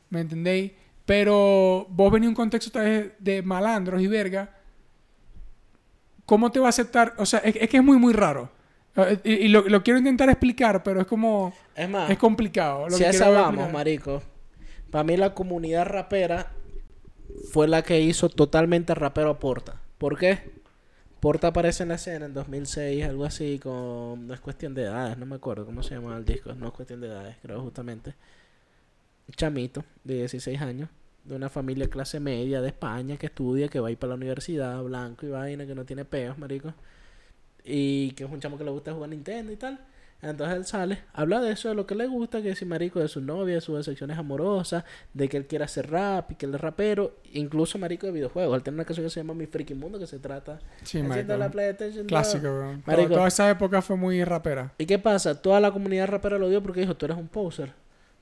[0.09, 0.71] ¿Me entendéis?
[1.05, 4.49] Pero vos venís un contexto tal vez de malandros y verga.
[6.33, 7.13] ¿Cómo te va a aceptar?
[7.17, 8.49] O sea, es, es que es muy, muy raro.
[8.95, 11.53] Eh, Y, y lo, lo quiero intentar explicar, pero es como...
[11.75, 12.89] Es más, Es complicado.
[12.89, 14.21] lo si que a esa vamos, marico.
[14.89, 16.51] Para mí la comunidad rapera
[17.51, 19.79] fue la que hizo totalmente rapero a Porta.
[19.99, 20.51] ¿Por qué?
[21.19, 24.27] Porta aparece en la escena en 2006, algo así, con...
[24.27, 26.53] No es cuestión de edades, no me acuerdo cómo se llama el disco.
[26.53, 28.13] No es cuestión de edades, creo justamente.
[29.37, 30.89] Chamito de 16 años,
[31.23, 34.15] de una familia clase media de España que estudia, que va a ir para la
[34.15, 36.73] universidad, blanco y vaina, que no tiene peos, marico.
[37.63, 39.79] Y que es un chamo que le gusta jugar Nintendo y tal.
[40.21, 43.09] Entonces él sale, habla de eso, de lo que le gusta, que si marico de
[43.09, 46.55] su novia, de sus decepciones amorosas, de que él quiere hacer rap y que él
[46.55, 48.55] es rapero, incluso marico de videojuegos.
[48.55, 51.37] Él tiene una canción que se llama Mi Freaky Mundo que se trata Sí, haciendo
[51.37, 52.05] la PlayStation.
[52.05, 52.83] Clásico, weón.
[52.85, 53.09] Marico.
[53.09, 54.73] Toda, toda esa época fue muy rapera.
[54.77, 55.41] ¿Y qué pasa?
[55.41, 57.73] Toda la comunidad rapera lo dio porque dijo, tú eres un poser.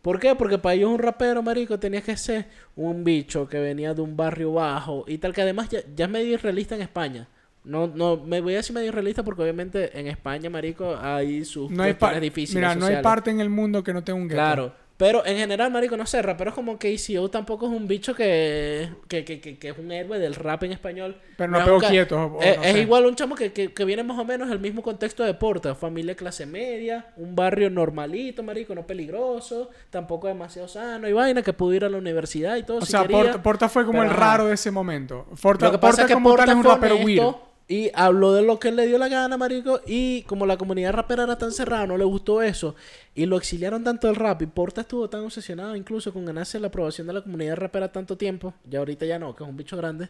[0.02, 0.36] ¿Por qué?
[0.36, 4.18] Porque para ellos un rapero, marico, tenía que ser un bicho que venía de un
[4.18, 7.28] barrio bajo y tal, que además ya, ya es medio irrealista en España.
[7.64, 11.70] No, no, me voy a decir medio irrealista porque obviamente en España, marico, hay sus
[11.70, 14.36] No hay, difíciles Mira, no hay parte en el mundo que no tenga un gueto.
[14.36, 14.81] Claro.
[15.02, 18.88] Pero en general, marico, no sé, rapero es como KCO tampoco es un bicho que,
[19.08, 21.18] que, que, que, que es un héroe del rap en español.
[21.38, 22.18] Pero no es pego un ca- quieto.
[22.22, 24.60] o- o es, no igual un chamo que, que, que viene más o menos el
[24.60, 25.74] mismo contexto de Porta.
[25.74, 31.54] Familia clase media, un barrio normalito, marico, no peligroso, tampoco demasiado sano y vaina, que
[31.54, 32.78] pudo ir a la universidad y todo.
[32.78, 33.18] O si sea, quería.
[33.24, 35.26] Porta, Porta fue como pero el raro de ese momento.
[35.42, 37.36] Porta, Lo que pasa Porta es que como Porta tal es un rapero weird.
[37.72, 41.24] Y habló de lo que le dio la gana, marico, y como la comunidad rapera
[41.24, 42.76] era tan cerrada, no le gustó eso,
[43.16, 46.68] y lo exiliaron tanto del rap, y Porta estuvo tan obsesionado incluso con ganarse la
[46.68, 49.78] aprobación de la comunidad rapera tanto tiempo, ya ahorita ya no, que es un bicho
[49.78, 50.10] grande,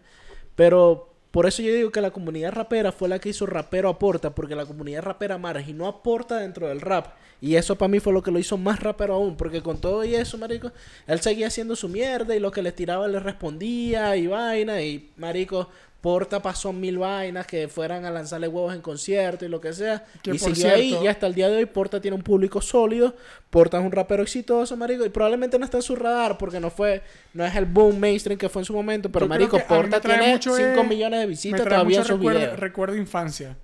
[0.56, 4.00] pero por eso yo digo que la comunidad rapera fue la que hizo rapero a
[4.00, 8.00] Porta, porque la comunidad rapera marginó a Porta dentro del rap, y eso para mí
[8.00, 10.72] fue lo que lo hizo más rapero aún, porque con todo y eso, marico,
[11.06, 15.12] él seguía haciendo su mierda, y lo que les tiraba le respondía, y vaina, y
[15.18, 15.70] marico...
[16.02, 20.04] Porta pasó mil vainas que fueran a lanzarle huevos en concierto y lo que sea.
[20.24, 23.16] Que y siguió ahí y hasta el día de hoy Porta tiene un público sólido.
[23.52, 25.06] Porta es un rapero exitoso, marico.
[25.06, 27.04] Y probablemente no está en su radar porque no fue,
[27.36, 29.12] no es el boom mainstream que fue en su momento.
[29.12, 32.40] Pero Yo marico, Porta tiene mucho, 5 eh, millones de visitas todavía en sus recuerdo,
[32.40, 32.60] videos.
[32.60, 33.58] recuerdo infancia.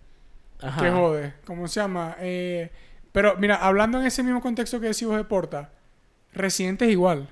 [0.62, 0.82] Ajá.
[0.82, 1.34] Que jode.
[1.44, 2.18] ¿Cómo se llama?
[2.20, 2.70] Eh,
[3.12, 5.72] pero mira, hablando en ese mismo contexto que decimos de Porta,
[6.34, 7.30] Residente es igual.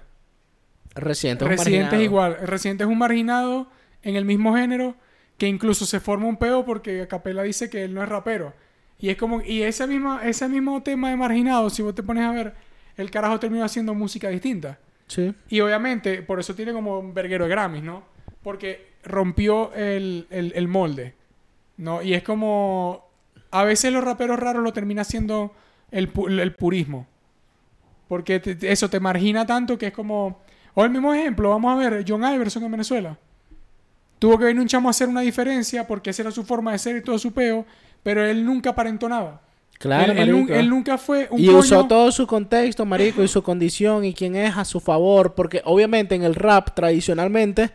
[0.95, 2.01] Reciente, es un Residente marginado.
[2.01, 2.37] es igual.
[2.47, 3.67] Residente es un marginado
[4.05, 4.95] en el mismo género
[5.37, 8.53] que incluso se forma un peo porque Capela dice que él no es rapero.
[8.97, 12.23] Y es como, y ese mismo, ese mismo tema de marginado, si vos te pones
[12.23, 12.53] a ver,
[12.95, 14.79] el carajo terminó haciendo música distinta.
[15.07, 15.35] Sí.
[15.49, 18.03] Y obviamente, por eso tiene como un verguero de Grammys, ¿no?
[18.41, 21.13] Porque rompió el, el- el molde,
[21.77, 22.01] ¿no?
[22.01, 23.03] Y es como...
[23.51, 25.53] A veces los raperos raros lo termina haciendo
[25.91, 27.07] el, el purismo.
[28.07, 30.41] Porque te- eso te margina tanto que es como...
[30.73, 33.17] O el mismo ejemplo, vamos a ver, John Iverson en Venezuela.
[34.19, 36.79] Tuvo que venir un chamo a hacer una diferencia porque esa era su forma de
[36.79, 37.65] ser y todo su peo,
[38.03, 39.41] pero él nunca aparentó nada.
[39.77, 40.61] Claro, él, marico.
[40.63, 44.35] nunca fue un y coño- usó todo su contexto, marico, y su condición y quién
[44.37, 47.71] es a su favor, porque obviamente en el rap tradicionalmente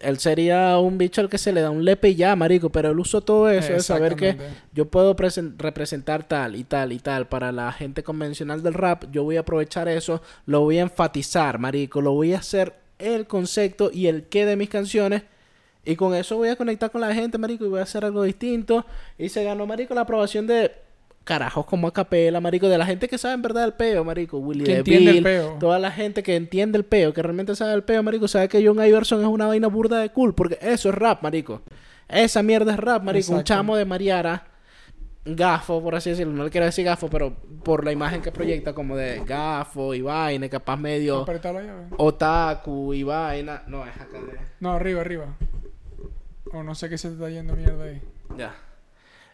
[0.00, 2.92] él sería un bicho al que se le da un lepe y ya, marico, pero
[2.92, 4.38] él usó todo eso de saber que
[4.72, 9.04] yo puedo presen- representar tal y tal y tal para la gente convencional del rap,
[9.12, 13.26] yo voy a aprovechar eso, lo voy a enfatizar, marico, lo voy a hacer el
[13.26, 15.24] concepto y el qué de mis canciones
[15.84, 18.22] y con eso voy a conectar con la gente, marico, y voy a hacer algo
[18.22, 18.84] distinto
[19.16, 20.72] y se ganó, marico, la aprobación de
[21.24, 24.64] carajos como Acapela, marico, de la gente que sabe en verdad el peo, marico, Willy
[24.64, 25.56] Que entiende el DeVille, peo.
[25.60, 28.66] toda la gente que entiende el peo, que realmente sabe el peo, marico, sabe que
[28.66, 31.60] John Iverson es una vaina burda de cool, porque eso es rap, marico.
[32.08, 33.32] Esa mierda es rap, marico.
[33.32, 34.46] Un chamo de Mariara,
[35.26, 36.32] gafo, por así decirlo.
[36.32, 40.00] No le quiero decir gafo, pero por la imagen que proyecta como de gafo y
[40.00, 41.26] vaina, capaz medio
[41.98, 43.62] otaku y vaina.
[43.66, 44.38] No, es acá de...
[44.60, 45.26] No, arriba, arriba.
[46.52, 48.00] O no sé qué se te está yendo mierda ahí.
[48.36, 48.54] Ya.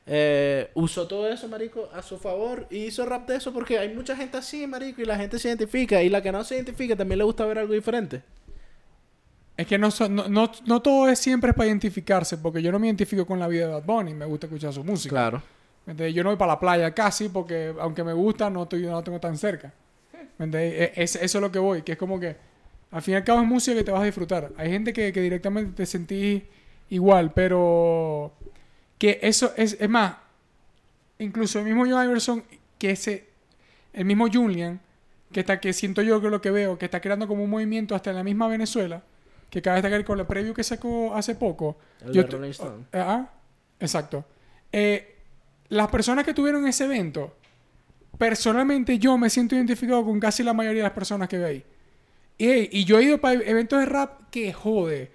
[0.06, 3.94] Eh, usó todo eso, marico, a su favor y hizo rap de eso porque hay
[3.94, 6.02] mucha gente así, marico, y la gente se identifica.
[6.02, 8.22] Y la que no se identifica también le gusta ver algo diferente.
[9.56, 12.88] Es que no, no, no, no todo es siempre para identificarse, porque yo no me
[12.88, 15.10] identifico con la vida de Bad Bunny, me gusta escuchar su música.
[15.10, 15.42] Claro.
[15.86, 16.14] ¿Me entiendes?
[16.16, 19.20] Yo no voy para la playa casi, porque aunque me gusta, no, estoy, no tengo
[19.20, 19.72] tan cerca.
[20.38, 20.90] ¿Me entiendes?
[20.96, 22.36] E- es- eso es lo que voy, que es como que
[22.90, 24.50] al fin y al cabo es música que te vas a disfrutar.
[24.56, 26.42] Hay gente que, que directamente te sentís
[26.90, 28.32] igual, pero
[28.98, 30.16] que eso es, es más,
[31.18, 32.44] incluso el mismo John Iverson,
[32.78, 33.28] que ese,
[33.92, 34.80] el mismo Julian,
[35.32, 37.94] que está, que siento yo que lo que veo, que está creando como un movimiento
[37.94, 39.02] hasta en la misma Venezuela,
[39.50, 41.76] que cada destacar con la preview que sacó hace poco.
[42.04, 42.84] El yo de Rolling Stone.
[42.92, 43.30] Ah,
[43.78, 44.24] exacto.
[44.72, 45.16] Eh,
[45.68, 47.36] las personas que tuvieron ese evento,
[48.18, 51.64] personalmente yo me siento identificado con casi la mayoría de las personas que veo ahí.
[52.36, 55.10] Y, y yo he ido para eventos de rap que jode.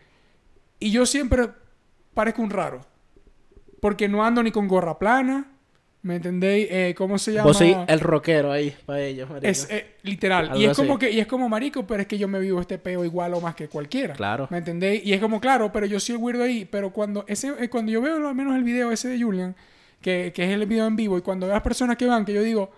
[0.79, 1.49] Y yo siempre
[2.13, 2.81] parezco un raro.
[3.81, 5.51] Porque no ando ni con gorra plana.
[6.01, 6.67] ¿Me entendéis?
[6.71, 7.47] Eh, ¿Cómo se llama?
[7.47, 9.47] Vos sois el rockero ahí para ellos, marico.
[9.47, 10.45] Es eh, literal.
[10.45, 10.81] Algo Y es así.
[10.81, 13.33] como que, y es como marico, pero es que yo me vivo este peo igual
[13.33, 14.13] o más que cualquiera.
[14.13, 14.47] Claro.
[14.49, 15.05] ¿Me entendéis?
[15.05, 16.63] Y es como, claro, pero yo soy el weirdo ahí.
[16.63, 19.55] Pero cuando ese, eh, cuando yo veo al menos el video ese de Julian,
[19.99, 22.23] que, que es el video en vivo, y cuando veo a las personas que van,
[22.23, 22.71] que yo digo,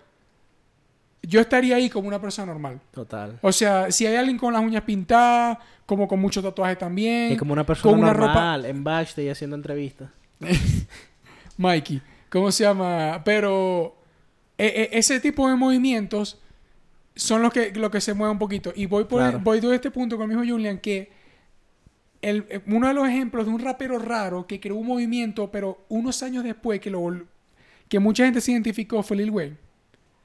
[1.22, 2.80] yo estaría ahí como una persona normal.
[2.90, 3.38] Total.
[3.42, 5.58] O sea, si hay alguien con las uñas pintadas,
[5.92, 7.32] como con muchos tatuajes también.
[7.32, 10.08] Es como una persona con una normal en backstage haciendo entrevistas.
[11.58, 12.00] Mikey,
[12.30, 13.20] ¿cómo se llama?
[13.24, 13.94] Pero
[14.58, 16.40] eh, eh, ese tipo de movimientos
[17.14, 18.72] son los que, lo que se mueve un poquito.
[18.74, 19.40] Y voy por Claro.
[19.42, 21.10] voy de este punto con el mismo Julian que
[22.22, 25.84] el- eh, uno de los ejemplos de un rapero raro que creó un movimiento, pero
[25.88, 27.00] unos años después que lo
[27.88, 29.56] que mucha gente se identificó fue Lil Wayne.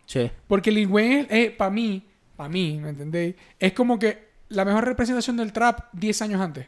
[0.05, 0.31] Sí.
[0.47, 2.03] Porque Lil Wayne es, para mí,
[2.37, 3.35] para mí, ¿me entendéis?
[3.59, 6.67] Es como que la mejor representación del trap 10 años antes.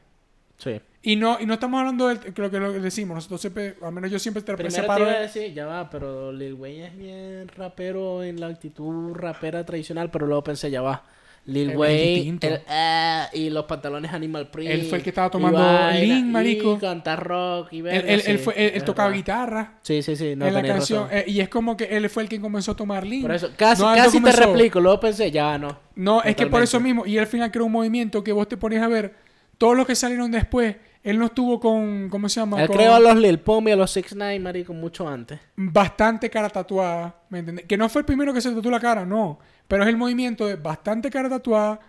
[0.57, 0.81] Sí.
[1.01, 3.15] Y no, y no estamos hablando de lo que lo que decimos.
[3.15, 5.65] Nosotros siempre, al menos yo siempre te Primero te separo iba a de- decir, ya
[5.65, 10.69] va, pero Lil Wayne es bien rapero en la actitud rapera tradicional, pero luego pensé,
[10.69, 11.03] ya va.
[11.49, 14.71] Lil Wayne ah, y los pantalones Animal Print.
[14.71, 16.75] Él fue el que estaba tomando lean, marico.
[16.75, 19.73] Y cantar rock y Él, verga, él- sí, él fue- él- él es tocaba guitarra
[19.81, 21.07] Sí, sí, sí, no en la canción.
[21.11, 23.23] eh, y es como que él fue el que comenzó a tomar lean.
[23.23, 25.79] Por eso, casi, No, casi te replico, luego pensé, ya no.
[25.95, 27.05] No, es que por eso mismo.
[27.05, 29.15] Y al final creó un movimiento que vos te pones a ver.
[29.57, 30.77] Todos los que salieron después.
[31.03, 32.09] Él no estuvo con.
[32.09, 32.61] ¿Cómo se llama?
[32.61, 35.39] Él Con creó a los Lil Pump y a los 6 9 marico, mucho antes.
[35.55, 37.15] Bastante cara tatuada.
[37.29, 37.65] ¿Me entiendes?
[37.65, 39.39] Que no fue el primero que se tatuó la cara, no.
[39.69, 41.79] Pero es el movimiento de bastante cara tatuada.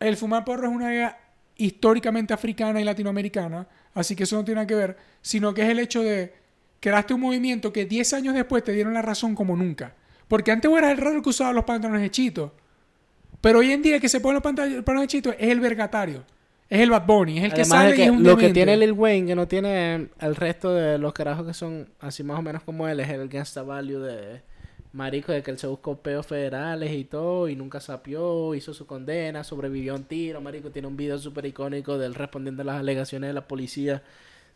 [0.00, 1.18] El fumar porro es una idea
[1.56, 3.68] históricamente africana y latinoamericana.
[3.94, 4.96] Así que eso no tiene nada que ver.
[5.22, 6.34] Sino que es el hecho de.
[6.80, 9.94] Creaste un movimiento que 10 años después te dieron la razón como nunca.
[10.26, 12.50] Porque antes vos eras el raro que usaba los pantalones hechitos.
[13.40, 16.24] Pero hoy en día el que se pone los pantalones hechitos es el vergatario.
[16.68, 17.38] Es el Bad Bunny.
[17.38, 19.36] Es el que sale de que y es un lo que tiene Lil Wayne, que
[19.36, 22.98] no tiene el resto de los carajos que son así más o menos como él,
[22.98, 24.42] es el gangsta value de
[24.92, 28.86] Marico, de que él se buscó peos federales y todo, y nunca sapió, hizo su
[28.86, 32.66] condena, sobrevivió a un tiro, Marico, tiene un video súper icónico de él respondiendo a
[32.66, 34.02] las alegaciones de la policía,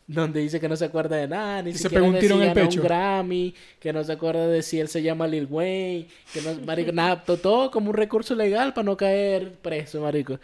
[0.07, 2.35] donde dice que no se acuerda de nada, ni Y se pegó un de tiro
[2.35, 2.81] si en el pecho.
[2.81, 6.53] un Grammy, que no se acuerda de si él se llama Lil Wayne, que no,
[6.65, 10.39] Marico, nada, to- todo como un recurso legal para no caer preso, Marico.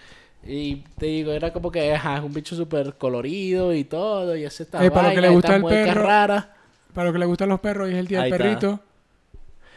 [0.45, 4.43] Y te digo, era como que ajá, es un bicho súper colorido y todo, y
[4.43, 6.53] ese está Eh, para lo que le gusta el perro, rara.
[6.93, 8.83] Para lo que le gustan los perros y es el día Ahí del está.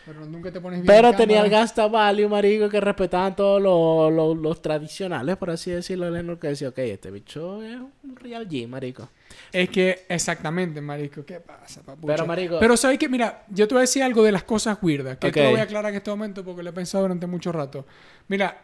[0.07, 3.61] Pero nunca te pones bien Pero en tenía el gangsta value, marico, que respetaban todos
[3.61, 8.49] los, los, los tradicionales, por así decirlo, que decía, ok, este bicho es un real
[8.49, 9.09] G, marico.
[9.53, 11.25] Es que, exactamente, marico.
[11.27, 12.07] ¿Qué pasa, papucho?
[12.07, 13.09] Pero, marico- Pero, ¿sabes qué?
[13.09, 15.19] Mira, yo te voy a decir algo de las cosas weirdas.
[15.19, 15.35] Que Ok.
[15.35, 17.85] te lo voy a aclarar en este momento porque lo he pensado durante mucho rato.
[18.29, 18.63] Mira,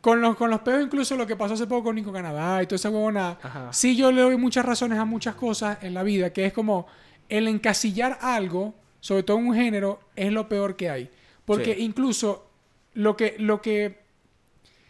[0.00, 2.66] con los, con los peos, incluso lo que pasó hace poco con Nico Canadá y
[2.66, 3.38] toda esa huevona.
[3.42, 3.72] Ajá.
[3.74, 6.86] Sí, yo le doy muchas razones a muchas cosas en la vida, que es como
[7.28, 8.74] el encasillar algo
[9.06, 11.08] sobre todo en un género, es lo peor que hay.
[11.44, 11.82] Porque Sí.
[11.84, 12.50] incluso
[12.94, 14.00] lo que, lo que.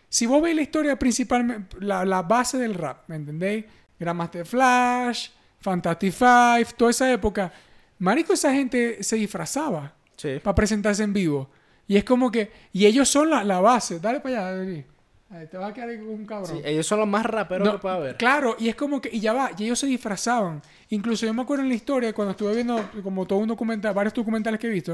[0.09, 3.67] Si vos veis la historia principalmente, la, la base del rap, ¿me entendéis?
[3.99, 5.29] Grandmaster Flash,
[5.61, 7.53] Fantastic Five, toda esa época.
[7.99, 10.39] Marico, esa gente se disfrazaba Sí.
[10.43, 11.51] para presentarse en vivo.
[11.87, 12.51] Y es como que.
[12.73, 14.01] Y ellos son la, la base.
[14.01, 14.85] Dale para allá, Denis.
[15.29, 16.57] Ahí te vas a quedar con un cabrón.
[16.57, 18.17] Sí, ellos son los más raperos No, que puede haber.
[18.17, 20.63] Claro, y es como que, y ya va, y ellos se disfrazaban.
[20.91, 24.15] Incluso yo me acuerdo en la historia, cuando estuve viendo como todo un documental, varios
[24.15, 24.93] documentales que he visto,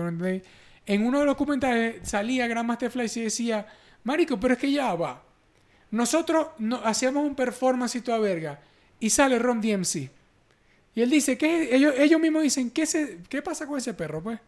[0.84, 3.66] en uno de los documentales salía Grandmaster Flash y decía,
[4.04, 5.22] Marico, pero es que ya va.
[5.90, 8.58] Nosotros no, hacíamos un performance y toda verga,
[8.98, 10.10] y sale Ron DMC.
[10.94, 11.72] Y él dice, ¿qué es?
[11.72, 14.40] ellos, ellos mismos dicen, ¿qué, se, ¿qué pasa con ese perro, pues?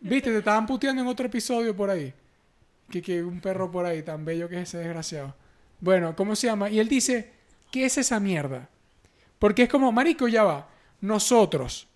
[0.00, 2.12] Viste, te estaban puteando en otro episodio por ahí.
[2.90, 5.34] Que, que un perro por ahí, tan bello que es ese desgraciado.
[5.80, 6.70] Bueno, ¿cómo se llama?
[6.70, 7.32] Y él dice,
[7.70, 8.68] ¿qué es esa mierda?
[9.38, 10.68] Porque es como, marico, ya va.
[11.00, 11.88] Nosotros,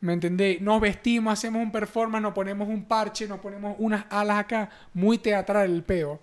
[0.00, 0.60] ¿me entendéis?
[0.60, 5.18] Nos vestimos, hacemos un performance, nos ponemos un parche, nos ponemos unas alas acá, muy
[5.18, 6.20] teatral el peo.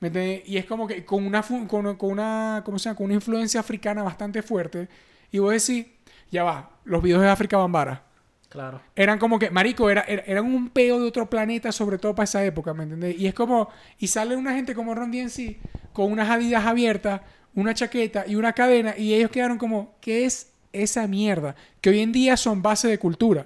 [0.00, 0.48] ¿Me entendéis?
[0.48, 2.96] Y es como que con una, con una, ¿cómo se llama?
[2.96, 4.88] Con una influencia africana bastante fuerte.
[5.30, 5.86] Y vos decís,
[6.30, 8.07] ya va, los videos de África Bambara.
[8.48, 8.80] Claro.
[8.96, 12.24] Eran como que, marico, era, era- eran un peo de otro planeta, sobre todo para
[12.24, 13.18] esa época, ¿me entendés?
[13.18, 15.56] Y es como, y sale una gente como Ron DMC
[15.92, 17.20] con unas adidas abiertas,
[17.54, 21.56] una chaqueta y una cadena, y ellos quedaron como, ¿qué es esa mierda?
[21.80, 23.44] Que hoy en día son base de cultura,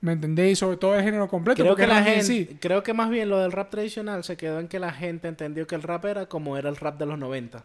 [0.00, 0.52] ¿me entendés?
[0.52, 3.28] Y sobre todo el género completo, Creo porque que la gente, creo que más bien
[3.28, 6.26] lo del rap tradicional se quedó en que la gente entendió que el rap era
[6.26, 7.64] como era el rap de los 90.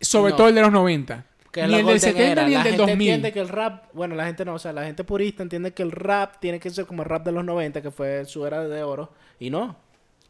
[0.00, 0.36] Sobre no.
[0.36, 1.24] todo el de los 90.
[1.62, 2.42] Que ni el del golden 70 era.
[2.48, 2.92] ni el la del gente 2000.
[3.08, 5.82] entiende que el rap, bueno, la gente no, o sea, la gente purista entiende que
[5.82, 8.66] el rap tiene que ser como el rap de los 90, que fue su era
[8.66, 9.76] de oro, y no.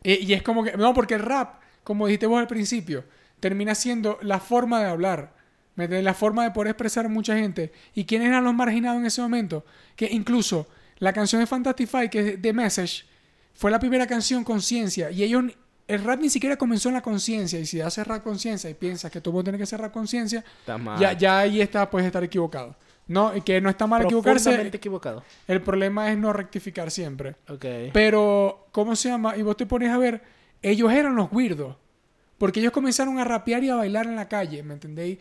[0.03, 3.05] Y, y es como que, no, porque el rap, como dijiste vos al principio,
[3.41, 5.33] termina siendo la forma de hablar,
[5.77, 7.73] la forma de poder expresar a mucha gente.
[7.95, 9.65] ¿Y quiénes eran los marginados en ese momento?
[9.95, 10.67] Que incluso
[10.99, 13.05] la canción de Fantastify, que es The Message,
[13.55, 15.11] fue la primera canción conciencia.
[15.11, 15.45] Y ellos,
[15.89, 17.59] el rap ni siquiera comenzó en la conciencia.
[17.59, 20.45] Y si haces rap conciencia y piensas que todo mundo tiene que hacer rap conciencia,
[21.01, 22.77] ya, ya ahí está, puedes estar equivocado.
[23.09, 24.69] No, y que no está mal equivocarse.
[24.69, 25.25] Equivocado.
[25.47, 27.37] El problema es no rectificar siempre.
[27.49, 27.65] Ok.
[27.95, 29.35] Pero, ¿cómo se llama?
[29.35, 30.23] Y vos te pones a ver,
[30.61, 31.75] ellos eran los weirdos.
[32.37, 35.19] Porque ellos comenzaron a rapear y a bailar en la calle, ¿me entendéis?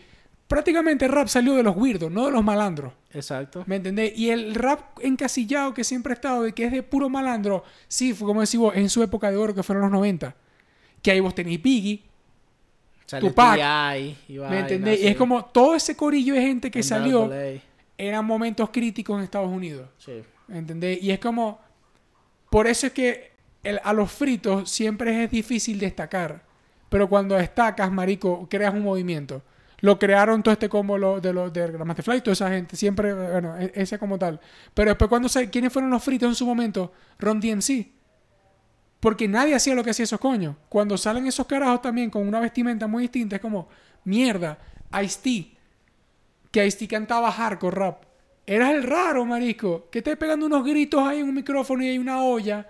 [0.49, 2.93] Prácticamente el rap salió de los weirdos, no de los malandros.
[3.11, 3.63] Exacto.
[3.67, 4.17] ¿Me entendéis?
[4.17, 8.13] Y el rap encasillado que siempre ha estado, de que es de puro malandro, sí,
[8.13, 10.35] fue como decís vos, en su época de oro, que fueron los 90.
[11.07, 12.03] Que ahí vos tenéis Biggie,
[13.05, 13.55] Salió Tupac.
[13.55, 14.17] T.I.
[14.27, 14.99] ¿me vaina, entendéis?
[14.99, 15.07] Y sí.
[15.07, 17.31] es como todo ese corillo de gente que salió,
[17.97, 19.87] eran momentos críticos en Estados Unidos.
[19.99, 20.21] Sí.
[20.49, 21.01] ¿Me entendés?
[21.01, 21.61] Y es como.
[22.49, 23.31] Por eso es que
[23.63, 26.43] el- a los fritos siempre es difícil destacar.
[26.89, 29.41] Pero cuando destacas, marico, creas un movimiento.
[29.79, 32.75] Lo crearon todo este combo lo- de los de Grandmaster Fly, toda esa gente.
[32.75, 34.41] Siempre, bueno, e- ese como tal.
[34.73, 36.91] Pero después, cuando se, ¿quiénes fueron los fritos en su momento?
[37.17, 37.95] Ron DMC.
[38.99, 40.55] Porque nadie hacía lo que hacía esos coños.
[40.69, 43.67] Cuando salen esos carajos también con una vestimenta muy distinta, es como,
[44.03, 44.57] mierda,
[45.03, 45.51] Ice-T.
[46.51, 48.03] Que Ice-T cantaba hardcore rap.
[48.45, 49.87] Eras el raro, marico.
[49.91, 52.67] Que estés pegando unos gritos ahí en un micrófono y hay una olla.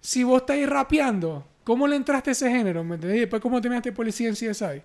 [0.00, 2.84] Si vos estáis rapeando, ¿cómo le entraste a ese género?
[2.84, 3.16] ¿Me entendés?
[3.16, 4.82] Y después, ¿cómo terminaste policía en CSI?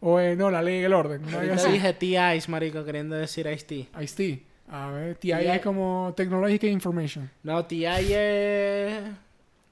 [0.00, 1.22] O, eh, no, la ley y el orden.
[1.32, 1.70] Ahorita así.
[1.72, 2.42] dije T.I.
[2.48, 3.88] marico, queriendo decir Ice-T.
[4.02, 4.42] Ice-T.
[4.68, 5.30] A ver, TI.
[5.30, 7.30] es como Technological Information.
[7.44, 8.12] No, T.I.
[8.12, 9.02] es...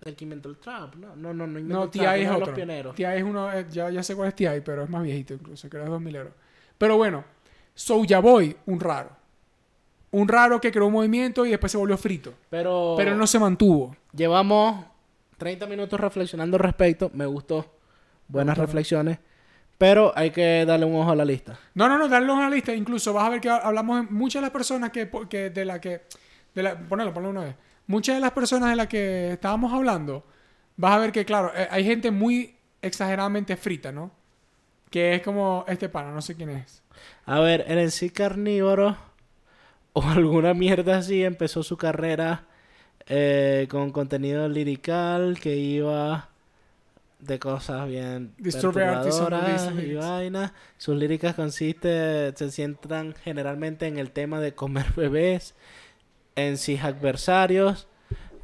[0.05, 0.95] El que inventó el trap.
[0.97, 2.47] No, no, no, no inventó No, el TI trap, es uno de otro.
[2.47, 2.95] los pioneros.
[2.95, 5.77] TI es uno, ya, ya sé cuál es TI, pero es más viejito incluso, que
[5.77, 6.33] era 2000 euros.
[6.79, 7.25] Pero bueno,
[7.75, 9.11] Soulja Boy, un raro.
[10.11, 12.35] Un raro que creó un movimiento y después se volvió frito.
[12.51, 12.95] Pero...
[12.97, 13.97] Pero no se mantuvo.
[14.15, 14.85] Llevamos
[15.39, 17.11] 30 minutos reflexionando al respecto.
[17.15, 17.67] Me gustó.
[18.29, 19.19] Buenas reflexiones.
[19.77, 21.59] Pero hay que darle un ojo a la lista.
[21.75, 22.73] No, no, no, darle una lista.
[22.73, 25.81] Incluso vas a ver que hablamos de muchas de las personas que, que de la
[25.81, 26.03] que,
[26.55, 27.57] de la, ponelo, ponelo una vez.
[27.87, 30.25] Muchas de las personas de las que estábamos hablando,
[30.77, 34.11] vas a ver que, claro, eh, hay gente muy exageradamente frita, ¿no?
[34.91, 36.83] Que es como este pana, no sé quién es.
[37.27, 38.97] A ver, el en sí carnívoro
[39.93, 42.47] o alguna mierda así empezó su carrera
[43.07, 46.31] eh, con contenido lirical que iba
[47.19, 50.53] de cosas bien perturbadoras y vainas.
[50.77, 55.55] Sus líricas consisten, se centran generalmente en el tema de comer bebés,
[56.37, 57.89] en sí adversarios,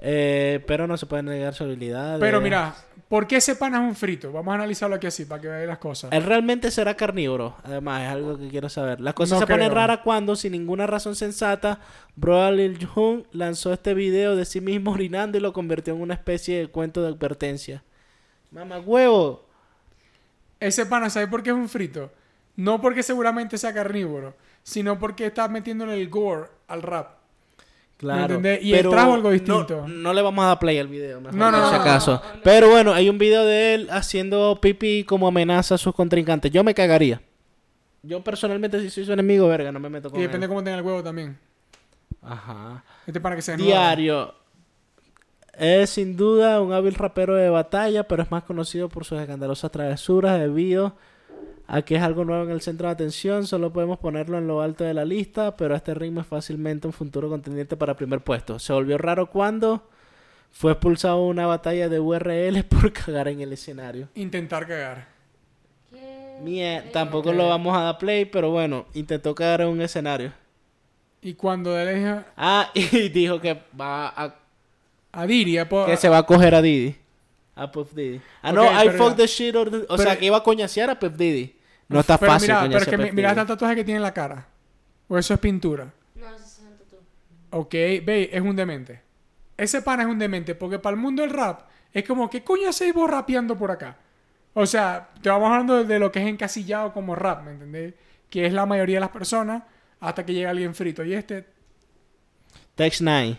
[0.01, 2.19] eh, pero no se puede negar su habilidad.
[2.19, 2.75] Pero mira,
[3.09, 4.33] ¿por qué ese pana es un frito?
[4.33, 6.13] Vamos a analizarlo aquí así, para que veáis las cosas.
[6.13, 7.57] Él realmente será carnívoro.
[7.65, 9.01] Además, es algo que quiero saber.
[9.01, 11.81] Las cosas No se ponen raras cuando, sin ninguna razón sensata,
[12.17, 16.15] Bro Lil Jun lanzó este video de sí mismo orinando y lo convirtió en una
[16.15, 17.83] especie de cuento de advertencia.
[18.51, 19.47] Mamá huevo.
[20.59, 22.11] Ese pana, ¿sabes por qué es un frito?
[22.57, 27.20] No porque seguramente sea carnívoro, sino porque está metiéndole el gore al rap.
[28.01, 28.41] Claro.
[28.63, 29.85] Y él trajo algo distinto.
[29.87, 32.23] No, no le vamos a dar play al video, mejor No, no, si acaso.
[32.43, 36.51] Pero bueno, hay un video de él haciendo pipi como amenaza a sus contrincantes.
[36.51, 37.21] Yo me cagaría.
[38.03, 40.49] Yo personalmente, si soy su enemigo, verga, no me meto con Y depende él.
[40.49, 41.39] cómo tenga el huevo también.
[42.23, 42.83] Ajá.
[43.07, 43.55] Este para que se.
[43.59, 44.35] Diario.
[45.59, 49.71] Es sin duda un hábil rapero de batalla, pero es más conocido por sus escandalosas
[49.71, 50.95] travesuras debido a
[51.85, 53.47] que es algo nuevo en el centro de atención.
[53.47, 56.93] Solo podemos ponerlo en lo alto de la lista, pero este ritmo es fácilmente un
[56.93, 58.59] futuro contendiente para primer puesto.
[58.59, 59.89] Se volvió raro cuando
[60.51, 64.09] fue expulsado de una batalla de URL por cagar en el escenario.
[64.15, 65.07] Intentar cagar.
[66.43, 70.33] Mie- tampoco lo vamos a dar play, pero bueno, intentó cagar en un escenario.
[71.23, 74.37] Y cuando él dijo Ah, y dijo que va a
[75.13, 76.97] a Diri, a po- que se va a coger a Didi.
[77.57, 78.21] A Puff Diddy.
[78.43, 79.17] Ah, no, I fuck ya.
[79.17, 81.57] the shit or the- O Pero- sea, que iba a coñasear a Puff Diddy.
[81.91, 84.15] No está pero fácil mira, pero que mi- mira el tatuaje que tiene en la
[84.15, 84.47] cara.
[85.09, 85.93] O eso es pintura.
[86.15, 86.97] No, ese es Santo tú.
[87.51, 89.03] Ok, ve, es un demente.
[89.57, 91.63] Ese pana es un demente, porque para el mundo del rap
[91.93, 93.97] es como, ¿qué coño hacéis vos rapeando por acá?
[94.55, 97.95] O sea, te vamos hablando de, lo que es encasillado como rap, ¿me entendés?
[98.31, 99.63] Que es la mayoría de las personas
[100.01, 101.05] hasta que llega alguien frito.
[101.05, 101.47] Y este,
[102.75, 103.39] Tex 9.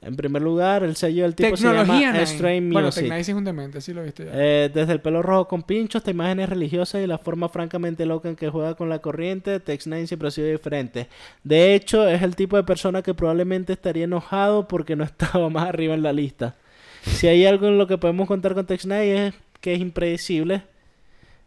[0.00, 2.00] En primer lugar, el sello del tipo se tecnología.
[2.00, 2.26] llama Nine.
[2.26, 3.02] Strain Bueno, Music.
[3.04, 4.30] Nine es un demente, sí lo he visto ya.
[4.32, 8.28] Eh, desde el pelo rojo con pinchos, hasta imágenes religiosas y la forma francamente loca
[8.28, 11.08] en que juega con la corriente, Tex 9 siempre ha sido diferente.
[11.42, 15.68] De hecho, es el tipo de persona que probablemente estaría enojado porque no estaba más
[15.68, 16.54] arriba en la lista.
[17.02, 20.62] Si hay algo en lo que podemos contar con Tex 9 es que es impredecible.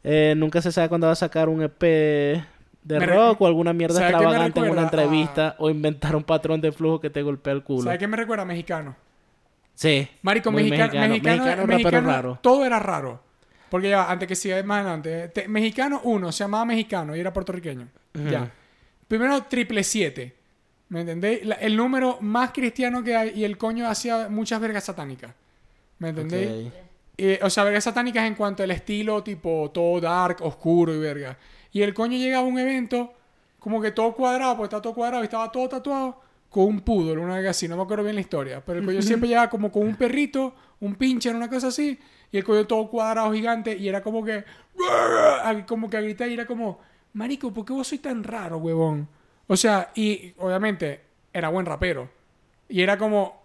[0.04, 2.44] Eh, nunca se sabe cuándo va a sacar un EP
[2.84, 6.16] de Me rock o alguna mierda ¿sabe qué me extravagante en una entrevista o inventar
[6.16, 7.84] un patrón de flujo que te golpea el culo.
[7.84, 8.44] ¿Sabes qué me recuerda?
[8.46, 8.96] Mexicano.
[9.76, 10.08] Sí.
[10.22, 12.40] Marico, mexicano, mexicano, Mexicano, rapero mexicano, raro.
[12.42, 13.22] todo era raro.
[13.70, 17.32] Porque ya, antes que siga más adelante, te- mexicano uno se llamaba mexicano y era
[17.32, 17.88] puertorriqueño.
[18.30, 18.52] Ya.
[19.08, 20.36] Primero, triple siete.
[20.90, 21.46] ¿Me entendéis?
[21.46, 25.34] La- el número más cristiano que hay y el coño hacía muchas vergas satánicas.
[26.00, 26.72] ¿Me entendéis?
[27.18, 31.38] Eh, o sea, vergas satánicas en cuanto al estilo, tipo todo dark, oscuro y verga.
[31.72, 33.14] Y el coño llegaba a un evento
[33.60, 37.18] como que todo cuadrado, porque estaba todo cuadrado y estaba todo tatuado con un poodle,
[37.18, 38.62] una verga así, no me acuerdo bien la historia.
[38.66, 41.98] Pero el coño siempre llegaba como con un perrito, un pincher, una cosa así,
[42.32, 44.44] y el coño todo cuadrado gigante y era como que.
[45.68, 46.80] Como que a gritar y era como,
[47.14, 49.08] Marico, ¿por qué vos sois tan raro, huevón?
[49.48, 51.02] O sea, y obviamente
[51.34, 52.10] era buen rapero.
[52.70, 53.44] Y era como,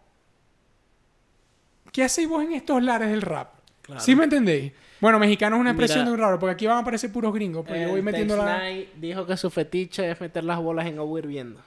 [1.93, 3.55] ¿qué hacéis vos en estos lares del rap?
[3.83, 4.01] Claro.
[4.01, 4.72] ¿Sí me entendéis?
[5.01, 6.11] Bueno, mexicano es una expresión Mira.
[6.11, 8.37] de un raro, porque aquí van a aparecer puros gringos, pero yo voy El metiendo
[8.37, 8.63] la...
[8.97, 11.61] Dijo que su fetiche es meter las bolas en agua hirviendo.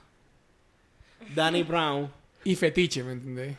[1.36, 2.10] Danny Brown.
[2.44, 3.56] Y fetiche, ¿me entendéis?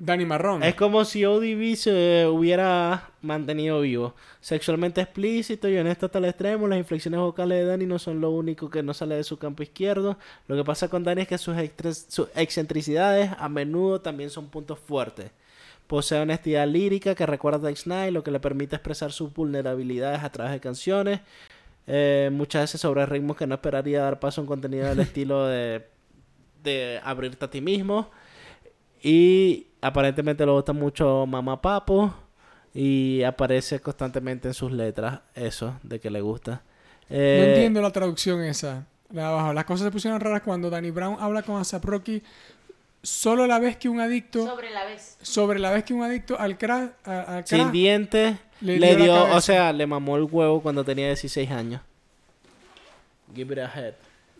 [0.00, 0.62] Danny Marrón.
[0.62, 4.14] Es como si ODB se hubiera mantenido vivo.
[4.40, 8.30] Sexualmente explícito y honesto hasta el extremo, las inflexiones vocales de Danny no son lo
[8.30, 10.16] único que no sale de su campo izquierdo.
[10.46, 11.56] Lo que pasa con Danny es que sus
[12.36, 15.32] excentricidades a menudo también son puntos fuertes.
[15.88, 20.30] Posee honestidad lírica que recuerda a X9, lo que le permite expresar sus vulnerabilidades a
[20.30, 21.20] través de canciones.
[21.88, 25.46] Eh, muchas veces sobre ritmos que no esperaría dar paso a un contenido del estilo
[25.46, 25.86] de,
[26.62, 28.10] de abrirte a ti mismo.
[29.02, 32.14] Y aparentemente le gusta mucho Mamá Papo.
[32.74, 36.62] Y aparece constantemente en sus letras eso, de que le gusta.
[37.10, 38.86] No Eh, entiendo la traducción esa.
[39.10, 39.54] La.
[39.54, 42.22] Las cosas se pusieron raras cuando Danny Brown habla con ASAP Rocky
[43.02, 44.46] solo la vez que un adicto...
[44.46, 45.16] Sobre la vez.
[45.22, 47.46] sobre la vez que un adicto al crack...
[47.46, 51.80] Sin dientes, Le le, dio o sea, le mamó el huevo cuando tenía 16 años.
[53.34, 53.94] Give it a head.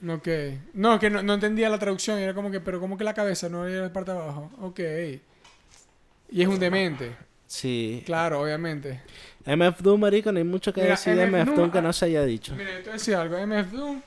[0.07, 0.29] Ok.
[0.75, 2.19] No, que no, no entendía la traducción.
[2.19, 4.51] y Era como que, pero como que la cabeza no era la parte de abajo.
[4.61, 4.81] Ok.
[6.31, 7.17] Y es un demente.
[7.47, 8.03] Sí.
[8.07, 9.01] Claro, obviamente.
[9.45, 11.83] MF Doom, marico, no hay mucho que Mira, decir de MF MF Doom que ah,
[11.83, 12.55] no se haya dicho.
[12.55, 13.47] Mira, yo te voy a decir algo.
[13.47, 14.03] MF Doom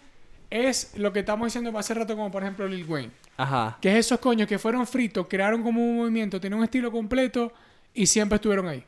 [0.52, 3.12] es lo que estamos diciendo hace rato, como por ejemplo Lil Wayne.
[3.38, 3.78] Ajá.
[3.82, 7.52] Que es esos coños que fueron fritos, crearon como un movimiento, tenían un estilo completo
[7.94, 8.86] y siempre estuvieron ahí.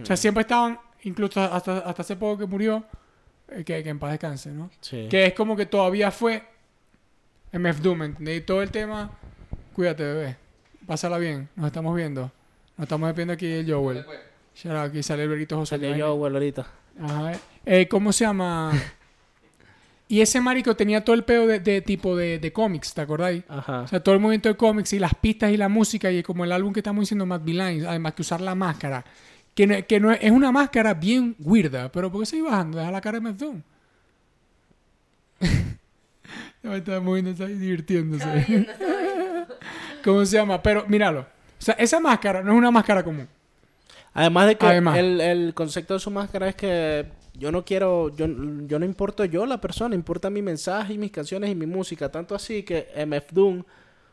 [0.00, 2.84] O sea, siempre estaban, incluso hasta, hasta hace poco que murió,
[3.48, 4.70] eh, que, que en paz descanse, ¿no?
[4.80, 5.06] Sí.
[5.10, 6.42] Que es como que todavía fue
[7.52, 8.38] MF Doom, ¿entendés?
[8.38, 9.10] Y todo el tema,
[9.74, 10.36] cuídate, bebé.
[10.86, 12.32] Pásala bien, nos estamos viendo.
[12.76, 14.04] Nos estamos despidiendo aquí el Joel.
[14.54, 15.78] Shout out, aquí sale el verguito José.
[15.96, 16.66] Yo, güey, ahorita.
[17.00, 17.32] Ajá.
[17.66, 18.72] Eh, ¿Cómo se llama?
[20.14, 23.42] y ese marico tenía todo el pedo de, de tipo de, de cómics, ¿te acordáis?
[23.48, 23.80] Ajá.
[23.80, 26.44] O sea, todo el movimiento de cómics y las pistas y la música y como
[26.44, 29.04] el álbum que estamos diciendo, Mad Lines, además que usar la máscara.
[29.56, 32.78] Que, no, que no es, es una máscara bien weirda, pero ¿por qué seguís bajando?
[32.78, 33.60] Deja la cara de Doom.
[36.62, 38.68] Ya me estaba moviendo, está ahí divirtiéndose.
[40.04, 40.62] ¿Cómo se llama?
[40.62, 41.22] Pero míralo.
[41.22, 41.26] O
[41.58, 43.26] sea, esa máscara no es una máscara común.
[44.12, 44.96] Además de que Además.
[44.96, 47.04] El, el concepto de su máscara es que
[47.34, 48.26] yo no quiero, yo,
[48.66, 52.08] yo no importo yo la persona, importa mi mensaje y mis canciones y mi música.
[52.10, 53.64] Tanto así que MF Doom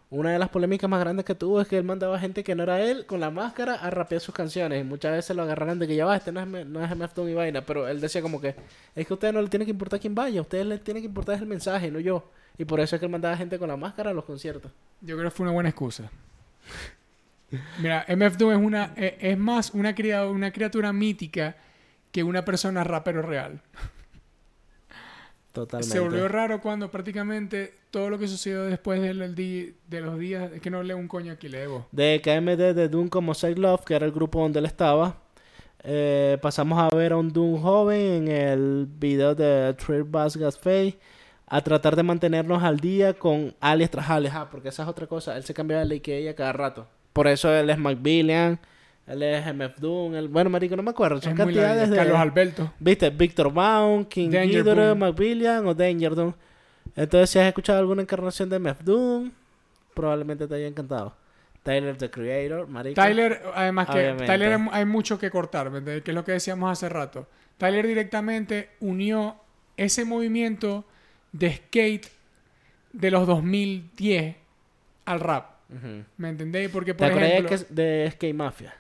[0.10, 2.64] una de las polémicas más grandes que tuvo es que él mandaba gente que no
[2.64, 4.82] era él con la máscara a rapear sus canciones.
[4.82, 7.14] Y muchas veces lo agarraron de que ya va, este no es, no es MF
[7.16, 7.62] Doom y vaina.
[7.62, 8.50] Pero él decía como que
[8.94, 11.00] es que a ustedes no le tiene que importar quién vaya, a ustedes les tiene
[11.00, 12.30] que importar el mensaje, no yo.
[12.58, 14.70] Y por eso es que él mandaba gente con la máscara a los conciertos.
[15.00, 16.12] Yo creo que fue una buena excusa.
[17.82, 21.56] Mira, MF Doom es una eh, es más una cria- una criatura mítica
[22.12, 23.62] que una persona rapero real.
[25.52, 25.92] Totalmente.
[25.94, 30.62] Se volvió raro cuando prácticamente todo lo que sucedió después del, de los días es
[30.62, 31.88] que no leo un coño aquí, leo.
[31.92, 35.18] De KMD de Doom como Side Love, que era el grupo donde él estaba.
[35.84, 40.98] eh, pasamos a ver a un Doom joven en el video de Trey Bass Fay
[41.48, 44.34] a tratar de mantenernos al día con alias tras alias.
[44.34, 45.36] Ah, porque esa es otra cosa.
[45.36, 46.88] Él se cambiaba de ella cada rato.
[47.12, 48.58] Por eso él es McBillian,
[49.12, 50.16] él es MF Doom.
[50.16, 51.22] él- Bueno, marico, no me acuerdo.
[51.22, 51.96] Son cantidades de...
[51.96, 52.74] Carlos Alberto.
[52.80, 53.10] ¿Viste?
[53.10, 55.00] Victor Baum, King Ghidorah, Doom.
[55.00, 56.34] McBillian o Danger Doom.
[56.96, 59.32] Entonces, si has escuchado alguna encarnación de MF Doom,
[59.94, 61.16] probablemente te haya encantado.
[61.64, 62.96] Tyler, the Creator, marico.
[63.00, 64.26] Tyler, además que Obviamente.
[64.26, 66.04] Tyler hay- mucho que cortar, ¿me entiendes?
[66.04, 67.28] que es lo que decíamos hace rato.
[67.58, 69.36] Tyler directamente unió
[69.78, 70.84] ese movimiento
[71.32, 72.08] de skate
[72.94, 74.36] de los 2010
[75.06, 75.52] al rap.
[76.18, 76.70] ¿Me entendéis?
[76.70, 77.50] Porque, ¿Te por acuerdas ejemplo...
[77.50, 78.74] que es de Skate Mafia?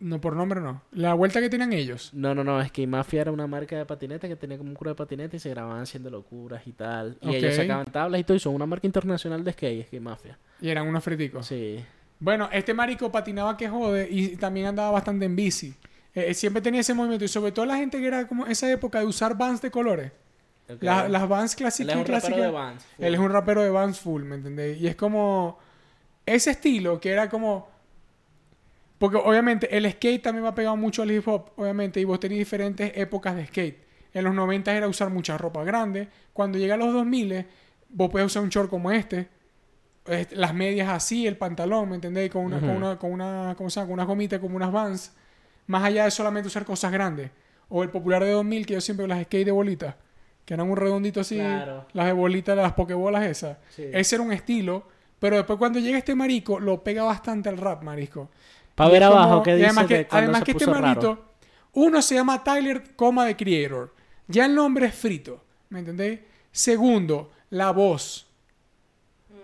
[0.00, 0.80] No, por nombre no.
[0.92, 2.10] La vuelta que tenían ellos.
[2.14, 2.64] No, no, no.
[2.64, 5.38] Skate Mafia era una marca de patineta que tenía como un curo de patineta y
[5.38, 7.18] se grababan haciendo locuras y tal.
[7.20, 8.36] Y ellos sacaban tablas y todo.
[8.36, 10.38] Y son una marca internacional de skate, Skate Mafia.
[10.60, 11.46] Y eran unos friticos.
[11.46, 11.84] Sí.
[12.18, 15.74] Bueno, este marico patinaba que jode y también andaba bastante en bici.
[16.14, 18.70] Eh, eh, siempre tenía ese movimiento y sobre todo la gente que era como esa
[18.70, 20.12] época de usar vans de colores.
[20.80, 21.94] La- las vans Él clásicas.
[21.96, 22.86] es un rapero de Vans.
[22.98, 24.80] Él es un rapero de Vans full, ¿me entendéis?
[24.80, 25.58] Y es como
[26.26, 27.69] ese estilo que era como...
[29.00, 32.36] Porque obviamente el skate también va pegado mucho al hip hop, obviamente, y vos tenés
[32.36, 33.78] diferentes épocas de skate.
[34.12, 36.08] En los 90 era usar mucha ropa grande.
[36.34, 37.46] Cuando llega a los 2000,
[37.88, 39.28] vos puedes usar un short como este.
[40.32, 42.30] las medias así, el pantalón, ¿me entendéis?
[42.30, 42.76] Con una, con Ujú.
[42.76, 43.86] una, con una, ¿cómo se llama?
[43.86, 45.14] Con unas gomitas, como unas Vans.
[45.66, 47.30] Más allá de solamente usar cosas grandes.
[47.70, 49.94] O el popular de 2000, que yo siempre las skate de bolitas.
[50.44, 51.36] Que eran un redondito así.
[51.36, 51.86] Claro.
[51.94, 53.56] Las de bolitas, las pokebolas esas.
[53.70, 53.84] Sí.
[53.92, 54.86] Ese era un estilo.
[55.20, 58.30] Pero después cuando llega este marico, lo pega bastante al rap, marisco.
[58.80, 60.80] Para ver como- abajo qué dice además que, de además se que este raro.
[60.80, 61.24] marito,
[61.72, 63.94] uno se llama Tyler, coma de Creator.
[64.26, 66.20] Ya el nombre es frito, ¿me entendéis?
[66.52, 68.26] Segundo, la voz.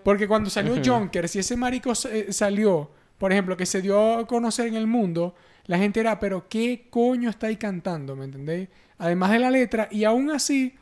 [0.03, 0.81] Porque cuando salió Ujú.
[0.85, 4.87] Junkers y ese marico eh, salió, por ejemplo, que se dio a conocer en el
[4.87, 5.35] mundo,
[5.65, 8.15] la gente era, pero ¿qué coño está ahí cantando?
[8.15, 8.69] ¿Me entendéis?
[8.97, 10.75] Además de la letra, y aún así,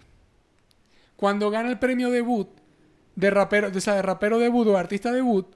[1.16, 2.48] cuando gana el premio debut
[3.16, 5.48] de rapero, de, o sea, de rapero debut o artista debut,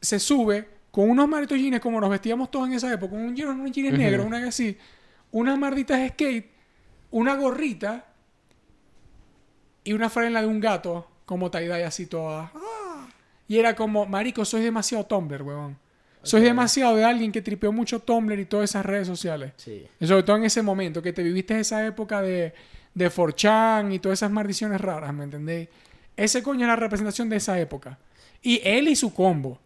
[0.00, 3.30] se sube con unos maritos jeans como nos vestíamos todos en esa época, con un
[3.42, 4.00] unos jeans Ujú.
[4.00, 4.78] negros, una así,
[5.32, 6.46] unas marditas de skate,
[7.10, 8.04] una gorrita
[9.84, 12.52] y una franela de un gato como tie-dye así toda.
[12.54, 13.08] ¡ah!
[13.48, 15.76] Y era como, marico, soy demasiado Tumblr, huevón.
[16.22, 16.46] Soy Ok.
[16.46, 19.52] demasiado de alguien que tripeó mucho Tumblr y todas esas redes sociales.
[19.56, 19.84] Sí.
[19.98, 22.54] Y sobre todo en ese momento, que te viviste esa época de,
[22.94, 25.68] de 4chan y todas esas maldiciones raras, ¿me entendéis?
[26.16, 27.98] Ese coño es la representación de esa época.
[28.40, 29.58] Y él y su combo.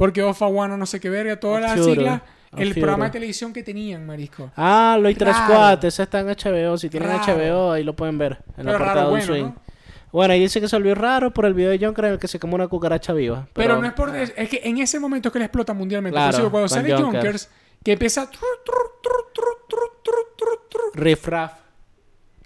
[0.00, 2.22] Porque Ofa One, no sé qué verga, todas las siglas,
[2.56, 4.50] el programa de televisión que tenían, marisco.
[4.56, 5.44] Ah, tres Raro.
[5.44, 6.78] Squad, ese está en HBO.
[6.78, 7.10] Si tienen.
[7.10, 8.38] HBO, ahí lo pueden ver.
[8.56, 9.42] En la bueno, swing.
[9.42, 9.56] ¿no?
[10.10, 12.28] Bueno, ahí dice que se volvió raro por el video de Junker en el que
[12.28, 13.46] se come una cucaracha viva.
[13.52, 14.16] Pero, no es por...
[14.16, 16.14] Es que en ese momento es que le explota mundialmente.
[16.14, 17.12] Claro, digo, cuando sale Junkers.
[17.12, 17.50] Junkers,
[17.84, 18.30] que empieza...
[20.94, 21.52] Raff.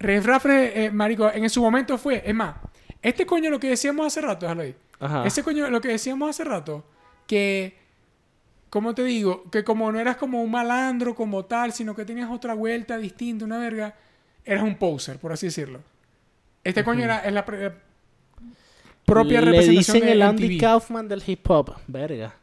[0.00, 2.20] Refrafre, eh, marico, en su momento fue...
[2.26, 2.56] Es más,
[3.00, 4.74] este coño lo que decíamos hace rato, déjalo ahí.
[4.98, 5.24] Ajá.
[5.24, 6.84] Ese coño, lo que decíamos hace rato,
[7.26, 7.76] que,
[8.70, 9.50] ¿cómo te digo?
[9.50, 13.44] Que como no eras como un malandro como tal, sino que tenías otra vuelta distinta,
[13.44, 13.94] una verga,
[14.44, 15.80] eras un poser, por así decirlo.
[16.62, 20.60] Este coño era, es la propia Le representación dicen de el Andy MTV.
[20.60, 21.74] Kaufman del hip hop.
[21.86, 22.34] Verga.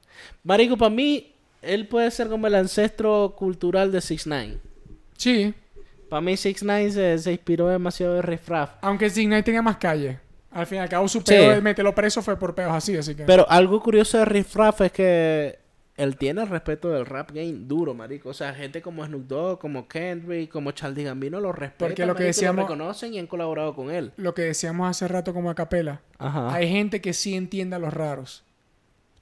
[0.43, 4.59] Marico, para mí, él puede ser como el ancestro cultural de 6 9
[5.17, 5.53] Sí,
[6.09, 8.71] Para mí 6 9 se, se inspiró demasiado de Riff Raff.
[8.81, 10.19] aunque Signal tenía más calle.
[10.51, 11.25] Al fin y al cabo su Sí.
[11.27, 13.23] peo de meterlo preso fue por peos así, así que...
[13.23, 15.59] Pero algo curioso de Riff Raff es que
[15.97, 18.29] él tiene el respeto del rap game duro, marico.
[18.29, 22.13] O sea, gente como Snoop Dogg, como Kendrick, como Charlie Gambino lo respetan, Porque lo
[22.15, 24.11] que marico, decíamos- lo reconocen y han colaborado con él.
[24.17, 26.01] Lo que decíamos hace rato como a capela.
[26.17, 26.53] Ajá.
[26.53, 28.43] Hay gente que sí entiende a los raros.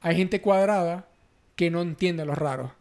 [0.02, 1.06] Hay gente cuadrada
[1.56, 2.72] que no entiende a los raros.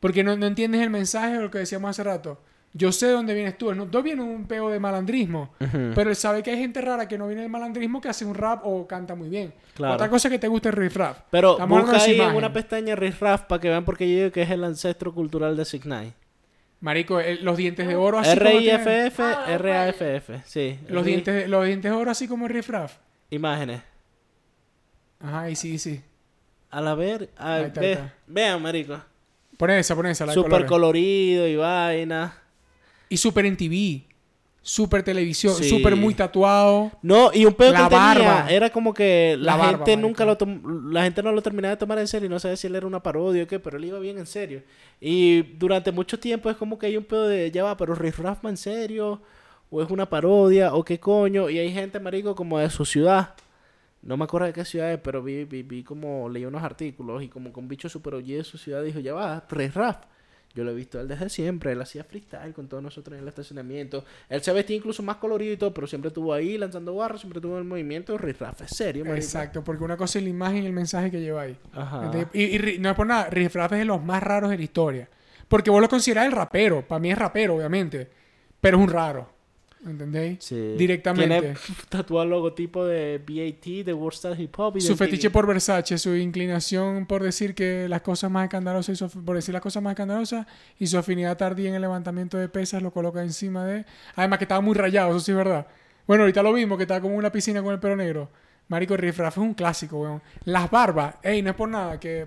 [0.00, 2.40] Porque no, no entiendes el mensaje de lo que decíamos hace rato.
[2.76, 3.72] Yo sé de dónde vienes tú.
[3.72, 5.54] No viene un peo de malandrismo.
[5.94, 8.34] Pero él sabe que hay gente rara que no viene del malandrismo que hace un
[8.34, 9.54] rap o canta muy bien.
[9.74, 9.94] Claro.
[9.94, 11.18] Otra cosa que te gusta es riff rap.
[11.30, 14.32] Pero Estamos busca ahí en una pestaña Riff Raff para que vean porque yo digo
[14.32, 16.12] que es el ancestro cultural de 6 9
[16.80, 20.42] Marico, el- los dientes de oro así R-I-F-F, Ah, R-A-F-F.
[20.44, 20.78] Sí.
[20.88, 22.90] Los dientes, los dientes de oro así como riff rap.
[23.30, 23.80] Imágenes.
[25.20, 26.02] Ajá, y sí, sí.
[26.70, 28.14] A la ver, a, Ahí está, ve- ahí está.
[28.26, 29.00] vean, marico.
[29.56, 32.36] Pon esa, pon esa, la Súper colorido y vaina.
[33.14, 34.04] Y súper en TV.
[34.60, 35.54] Súper televisión.
[35.54, 35.68] Sí.
[35.68, 36.90] Súper muy tatuado.
[37.02, 38.46] No, y un pedo La que tenía barba.
[38.50, 40.38] era como que la, La barba, gente nunca lo
[40.90, 42.86] la gente no lo terminaba de tomar en serio y no sabía si él era
[42.86, 44.62] una parodia o qué, pero él iba bien en serio.
[45.00, 48.18] Y durante mucho tiempo es como que hay un pedo de, ya va, pero Riff
[48.18, 49.20] Raff en serio
[49.70, 53.34] o es una parodia o qué coño, y hay gente marico como de su ciudad.
[54.02, 57.22] No me acuerdo de qué ciudad es, pero vi, vi, vi como leí unos artículos
[57.22, 59.98] y como un bicho super OG de su ciudad dijo, ya va, Riff Raff.
[60.54, 63.28] Yo lo he visto él desde siempre, él hacía freestyle con todos nosotros en el
[63.28, 64.04] estacionamiento.
[64.28, 67.40] Él se vestía incluso más colorido y todo, pero siempre estuvo ahí lanzando barras, siempre
[67.40, 68.16] tuvo el movimiento.
[68.16, 69.24] Riff es serio, marico.
[69.24, 71.58] Exacto, porque una cosa es la imagen y el mensaje que lleva ahí.
[71.72, 72.28] Ajá.
[72.32, 75.08] Y, no es por nada, Riff es de los más raros de la historia.
[75.48, 76.86] Porque vos lo considerás el rapero.
[76.86, 78.08] Para mí es rapero, obviamente.
[78.60, 79.33] Pero es un raro.
[79.86, 80.38] ¿Entendéis?
[80.40, 80.74] Sí.
[80.78, 81.40] Directamente.
[81.40, 81.54] Tiene
[81.88, 84.76] tatuado el logotipo de BAT, de World Hip Hop.
[84.76, 88.96] y Su fetiche por Versace, su inclinación por decir que las cosas más escandalosas, y
[88.96, 90.46] su por decir las cosas más escandalosas,
[90.78, 93.84] y su afinidad tardía en el levantamiento de pesas lo coloca encima de...
[94.16, 95.66] Además que estaba muy rayado, eso sí es verdad.
[96.06, 98.30] Bueno, ahorita lo mismo, que estaba como en una piscina con el pelo negro.
[98.68, 100.22] Marico Riff Raff es un clásico, weón.
[100.44, 102.26] Las barbas, ey, no es por nada que...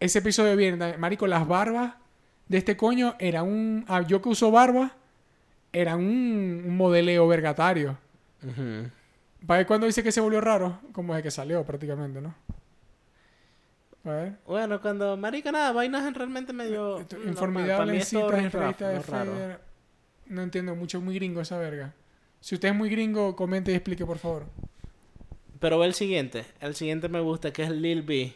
[0.00, 1.94] Ese episodio viene, Marico, las barbas
[2.48, 3.84] de este coño era un...
[3.88, 4.96] ah, yo que uso barba,
[5.74, 7.98] era un, un modeleo vergatario.
[8.42, 8.90] Ujú.
[9.46, 10.80] ¿Para ver cuándo dice que se volvió raro?
[10.92, 12.34] Como desde que salió prácticamente, ¿no?
[14.04, 14.32] A ver.
[14.46, 17.06] Bueno, cuando marica nada, vainas realmente medio en
[17.96, 19.32] es todo citas, de no es raro.
[19.32, 19.60] Federer.
[20.26, 21.92] No entiendo mucho, muy gringo esa verga.
[22.40, 24.44] Si usted es muy gringo, comente y explique, por favor.
[25.58, 26.44] Pero ve el siguiente.
[26.60, 28.32] El siguiente me gusta, que es Lil B.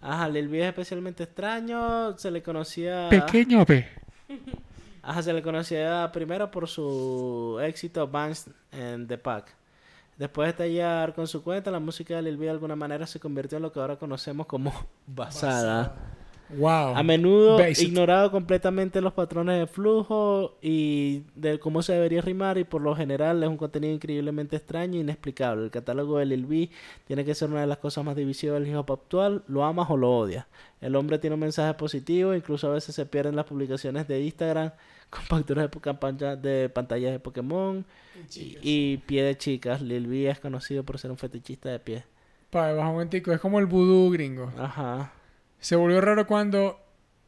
[0.00, 2.16] Ajá, Lil B es especialmente extraño.
[2.18, 3.08] Se le conocía.
[3.10, 3.86] Pequeño B.
[5.08, 9.54] Ajá, se le conocía primero por su éxito Banks en The Pack.
[10.18, 13.18] Después de estallar con su cuenta, la música de Lil B de alguna manera se
[13.18, 14.70] convirtió en lo que ahora conocemos como
[15.06, 15.96] basada.
[16.50, 16.94] Wow.
[16.94, 17.88] A menudo Basic.
[17.88, 22.94] ignorado completamente los patrones de flujo y de cómo se debería rimar y por lo
[22.94, 25.64] general es un contenido increíblemente extraño e inexplicable.
[25.64, 26.68] El catálogo de Lil B
[27.06, 29.42] tiene que ser una de las cosas más divisivas del hip hop actual.
[29.48, 30.44] Lo amas o lo odias.
[30.82, 34.72] El hombre tiene un mensaje positivo, incluso a veces se pierden las publicaciones de Instagram
[35.28, 35.42] con
[35.80, 37.84] capturas de, de pantallas de Pokémon
[38.34, 39.80] y, y pie de chicas.
[39.82, 42.04] Lil B es conocido por ser un fetichista de pie.
[42.50, 43.32] Pa, baja un momentico.
[43.32, 44.52] Es como el vudú gringo.
[44.58, 45.12] Ajá.
[45.60, 46.78] Se volvió raro cuando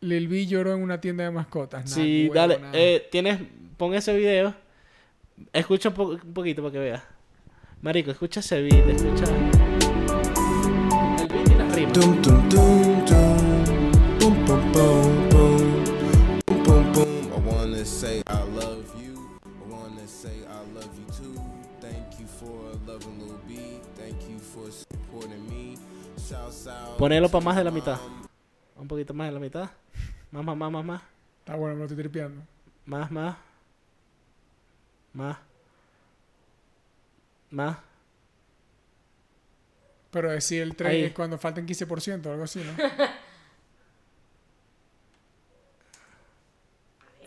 [0.01, 1.85] Lil B lloró en una tienda de mascotas.
[1.85, 2.59] Nah, Sí, huevo, dale.
[2.59, 2.73] nada.
[2.75, 3.39] Eh, tienes,
[3.77, 4.55] pon ese video.
[5.53, 7.03] Escucha un, po- un poquito para que veas.
[7.83, 9.25] Marico, escucha ese beat, escucha.
[11.19, 11.93] El beat y las rimas.
[11.95, 12.90] Dum dum dum.
[26.99, 27.99] Ponelo para más de la mitad.
[28.77, 29.71] Un poquito más de la mitad.
[30.31, 31.03] Más, más, más, más, más.
[31.41, 32.43] Está bueno, me lo estoy tripeando.
[32.87, 33.37] Más, más.
[35.13, 35.37] Más.
[37.51, 37.77] Más.
[40.11, 41.03] Pero decir el 3 Ahí.
[41.05, 42.73] es cuando faltan 15% o algo así, ¿no?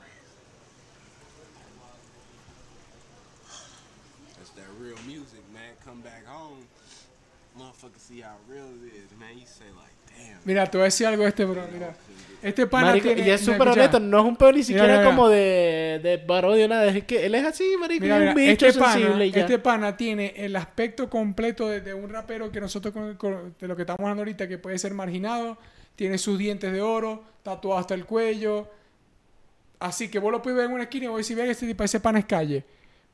[4.39, 5.75] That's that real music, man.
[5.85, 6.65] Come back home.
[7.59, 9.39] Motherfucker see how real it is, man.
[9.39, 10.39] You say like, damn.
[10.45, 11.63] Mira, te voy a decir algo de este, bro.
[11.73, 11.95] Mira.
[12.43, 13.27] Este pana Marico, tiene...
[13.27, 15.05] y es súper honesto, no es un pedo ni siquiera mira.
[15.05, 18.79] como de, de parodia nada, es que él es así, marico, Mira, un bicho este,
[18.79, 19.41] pana, sensible y ya.
[19.41, 23.67] este pana tiene el aspecto completo de, de un rapero que nosotros, con- con- de
[23.67, 25.57] lo que estamos hablando ahorita, que puede ser marginado,
[25.97, 28.69] tiene sus dientes de oro, tatuado hasta el cuello.
[29.79, 31.85] Así que vos lo puedes ver en una esquina y vos decís, ve este tipo,
[31.85, 32.65] ese pana es calle.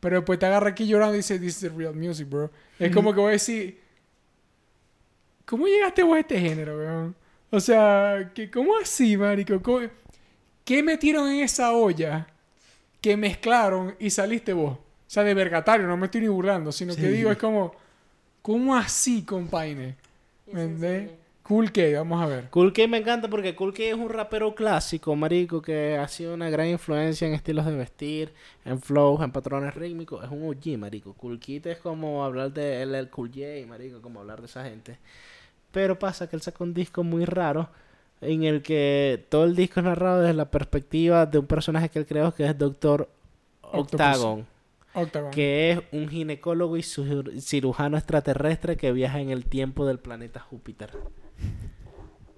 [0.00, 2.50] Pero después te agarra aquí llorando y dice, this is the real music, bro.
[2.78, 3.74] Es como que vos decís,
[5.44, 7.14] ¿cómo llegaste vos a este género, weón?
[7.50, 9.60] O sea, que ¿cómo así, marico?
[9.62, 9.86] ¿Cómo-
[10.64, 12.26] ¿Qué metieron en esa olla
[13.00, 14.74] que mezclaron y saliste vos?
[14.78, 14.80] O
[15.12, 17.74] sea, de vergatario, no me estoy ni burlando, sino que digo, es como,
[18.40, 19.96] ¿cómo así, compaine?
[20.50, 21.10] ¿Me entendés?
[21.42, 22.50] Cool K, vamos a ver.
[22.50, 26.34] Cool K me encanta porque Cool K es un rapero clásico, marico, que ha sido
[26.34, 28.32] una gran influencia en estilos de vestir,
[28.64, 30.24] en flows, en patrones rítmicos.
[30.24, 31.14] Es un OG, marico.
[31.14, 34.64] Cool Kid es como hablar de él, el Cool J, marico, como hablar de esa
[34.64, 34.98] gente.
[35.72, 37.68] Pero pasa que él sacó un disco muy raro
[38.20, 41.98] en el que todo el disco es narrado desde la perspectiva de un personaje que
[41.98, 43.08] él creó que es Doctor.
[43.62, 44.46] Octagon,
[44.94, 45.30] Octagon.
[45.30, 50.40] que es un ginecólogo y cir- cirujano extraterrestre que viaja en el tiempo del planeta
[50.40, 50.90] Júpiter.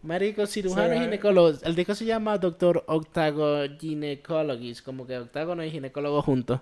[0.05, 1.59] Marico, cirujano y ginecólogo.
[1.63, 6.61] El disco se llama Doctor Octago Gynecologist, como que octágono y ginecólogo juntos.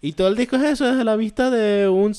[0.00, 2.14] Y todo el disco es eso, desde la vista de un,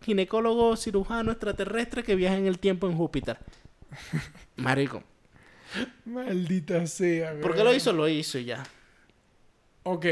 [0.00, 3.38] ginecólogo cirujano extraterrestre que viaja en el tiempo en Júpiter.
[4.56, 5.02] Marico.
[6.04, 7.92] Maldita sea, ¿Por qué lo hizo?
[7.92, 8.62] Lo hizo ya.
[9.82, 10.06] Ok,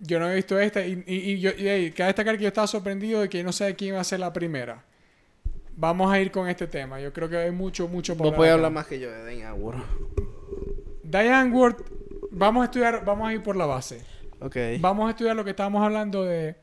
[0.00, 2.48] yo no he visto esta y, y, y yo, y, hey, cabe destacar que yo
[2.48, 4.84] estaba sorprendido de que no sé quién va a ser la primera.
[5.76, 7.00] Vamos a ir con este tema.
[7.00, 8.54] Yo creo que hay mucho, mucho por podés acá.
[8.54, 9.78] hablar más que yo de Dane Award.
[11.02, 11.76] Diane Ward,
[12.30, 14.02] vamos a estudiar, vamos a ir por la base.
[14.40, 14.56] Ok.
[14.80, 16.56] Vamos a estudiar lo que estábamos hablando de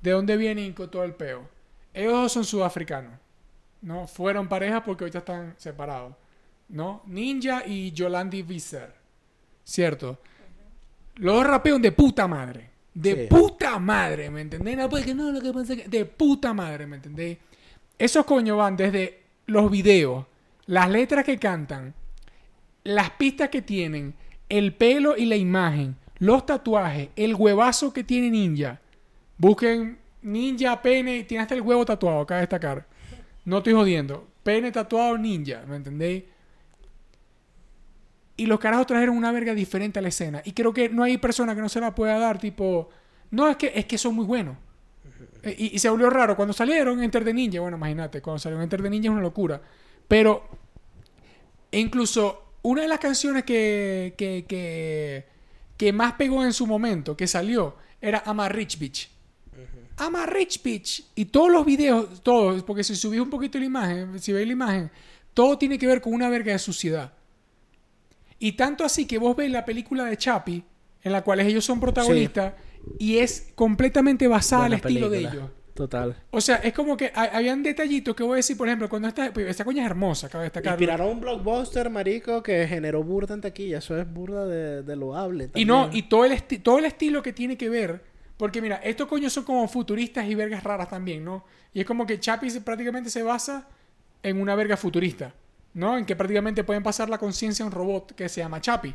[0.00, 1.48] de dónde vienen con todo el peo.
[1.94, 3.12] Ellos dos son sudafricanos,
[3.80, 4.06] ¿no?
[4.06, 6.14] Fueron pareja porque ahorita están separados,
[6.68, 7.02] ¿no?
[7.06, 8.92] Ninja y Yolandi Visser,
[9.64, 10.18] ¿cierto?
[11.16, 12.68] Los dos rapean de puta madre.
[12.92, 13.26] De Sí.
[13.30, 14.76] puta madre, ¿me entendés?
[14.76, 15.88] No, porque no, lo que pasa es que...
[15.88, 17.38] De puta madre, ¿me entendés?
[17.98, 20.26] Esos coños van desde los videos,
[20.66, 21.94] las letras que cantan,
[22.82, 24.14] las pistas que tienen,
[24.48, 28.80] el pelo y la imagen, los tatuajes, el huevazo que tiene Ninja.
[29.38, 32.86] Busquen Ninja, pene, tiene hasta el huevo tatuado, acá destacar.
[33.44, 34.26] No estoy jodiendo.
[34.42, 36.24] Pene tatuado Ninja, ¿me entendéis?
[38.36, 40.42] Y los carajos trajeron una verga diferente a la escena.
[40.44, 42.88] Y creo que no hay persona que no se la pueda dar, tipo,
[43.30, 44.56] no, es que, es que son muy buenos.
[45.44, 46.36] Y, y se volvió raro.
[46.36, 49.60] Cuando salieron Enter the Ninja, bueno, imagínate, cuando salió Enter the Ninja es una locura.
[50.08, 50.48] Pero
[51.70, 55.26] e incluso una de las canciones que, que, que,
[55.76, 59.10] que más pegó en su momento, que salió, era I'm a Rich Bitch.
[59.98, 61.04] I'm a Rich Bitch.
[61.14, 64.52] Y todos los videos, todos, porque si subís un poquito la imagen, si veis la
[64.52, 64.90] imagen,
[65.34, 67.12] todo tiene que ver con una verga de suciedad.
[68.38, 70.62] Y tanto así que vos ves la película de Chappie,
[71.02, 72.54] en la cual ellos son protagonistas,
[72.98, 75.30] y es completamente basada Buena al estilo película.
[75.32, 75.50] de ellos.
[75.74, 76.16] Total.
[76.30, 79.08] O sea, es como que ha- habían detallitos que voy a decir, por ejemplo, cuando
[79.08, 80.74] esta, pues, esta coña es hermosa, cabe destacar.
[80.74, 83.78] Inspiraron un blockbuster, marico, que generó burda en taquilla.
[83.78, 85.50] Eso es burda de, de loable.
[85.56, 88.04] Y no, y todo el, esti- todo el estilo que tiene que ver.
[88.36, 91.44] Porque mira, estos coños son como futuristas y vergas raras también, ¿no?
[91.72, 93.66] Y es como que Chappie se- prácticamente se basa
[94.22, 95.34] en una verga futurista,
[95.72, 95.98] ¿no?
[95.98, 98.94] En que prácticamente pueden pasar la conciencia a un robot que se llama Chappie,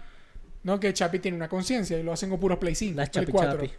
[0.63, 0.79] ¿no?
[0.79, 3.31] Que Chappie tiene una conciencia y lo hacen con puros Play 5, Las Play Chapi
[3.31, 3.53] 4.
[3.53, 3.71] Chapi.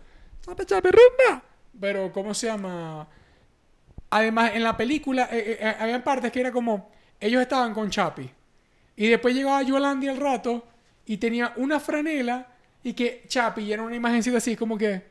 [0.44, 1.42] Chapi Chapi, rumba.
[1.80, 3.08] Pero, ¿cómo se llama?
[4.10, 8.28] Además, en la película, eh, eh, había partes que era como, ellos estaban con Chapi.
[8.96, 10.66] Y después llegaba Yolandi al rato
[11.06, 12.48] y tenía una franela
[12.82, 15.02] y que Chapi y era una imagencita así, como que,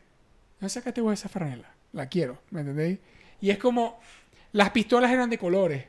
[0.60, 3.00] no sacaste vos esa franela, la quiero, ¿me entendéis?
[3.40, 4.00] Y es como,
[4.52, 5.86] las pistolas eran de colores,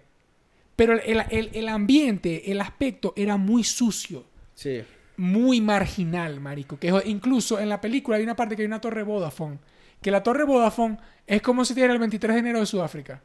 [0.76, 4.24] pero el, el- el ambiente, el aspecto era muy sucio
[4.54, 4.82] Sí.
[5.20, 6.78] Muy marginal, marico.
[6.78, 9.58] Que incluso en la película hay una parte que hay una torre Vodafone.
[10.00, 10.96] Que la torre Vodafone
[11.26, 13.20] es como si tuviera el 23 de enero de Sudáfrica.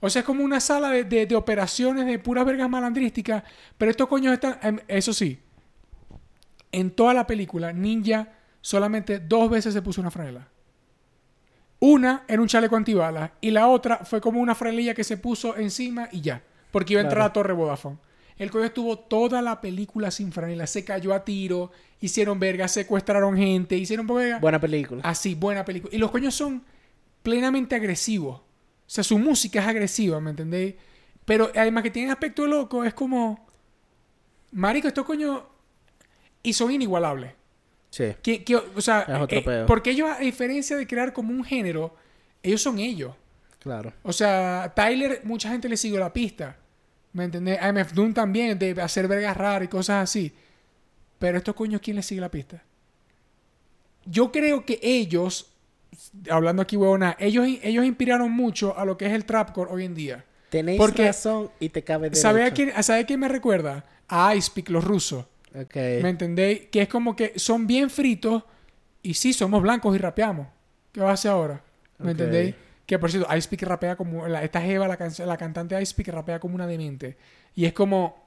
[0.00, 3.42] O sea, es como una sala de, de- de operaciones de puras vergas malandrísticas.
[3.76, 4.58] Pero estos coños están...
[4.62, 5.40] em, Eso sí.
[6.72, 8.28] En toda la película, Ninja
[8.60, 10.46] solamente dos veces se puso una franela.
[11.80, 15.56] Una era un chaleco antibalas y la otra fue como una franelilla que se puso
[15.56, 16.42] encima y ya.
[16.70, 17.30] Porque iba a entrar Claro.
[17.30, 17.96] a Torre Vodafone.
[18.40, 20.66] El coño estuvo toda la película sin franela.
[20.66, 21.70] Se cayó a tiro,
[22.00, 24.38] hicieron verga, secuestraron gente, hicieron verga.
[24.38, 25.02] Buena película.
[25.04, 25.94] Así, buena película.
[25.94, 26.64] Y los coños son
[27.22, 28.38] plenamente agresivos.
[28.38, 28.42] O
[28.86, 30.74] sea, su música es agresiva, ¿me entendéis?
[31.26, 33.46] Pero además que tienen aspecto loco, es como...
[34.52, 35.42] Marico, estos coños...
[36.42, 37.34] Y son inigualables.
[37.90, 38.14] Sí.
[38.22, 41.44] Que, que, o sea, Es otro eh, porque ellos, a diferencia de crear como un
[41.44, 41.94] género,
[42.42, 43.14] ellos son ellos.
[43.58, 43.92] Claro.
[44.02, 46.56] O sea, Tyler, mucha gente le siguió la pista.
[47.12, 47.58] ¿Me entendés?
[47.62, 50.32] IMF Doom también, de hacer vergas raras y cosas así.
[51.18, 52.62] Pero estos coños, ¿quién le sigue la pista?
[54.06, 55.52] Yo creo que ellos,
[56.30, 59.94] hablando aquí huevona, ellos, ellos inspiraron mucho a lo que es el trapcore hoy en
[59.94, 60.24] día.
[60.48, 62.22] Tenéis Porque- razón y te cabe derecho.
[62.22, 63.84] ¿Sabe a quién, ¿Sabe quién me recuerda?
[64.08, 65.26] A Icepeak, los rusos.
[65.74, 66.62] ¿Me entendéis?
[66.70, 68.42] Que es como que son bien fritos
[69.02, 70.46] y sí, somos blancos y rapeamos.
[70.92, 71.62] ¿Qué va a hacer ahora?
[71.98, 72.54] ¿Me entendéis?
[72.90, 74.26] Que por cierto, Icepeak rapea como...
[74.26, 77.16] La, esta Jeva, la, can- la cantante Icepeak, rapea como una demente.
[77.54, 78.26] Y es como...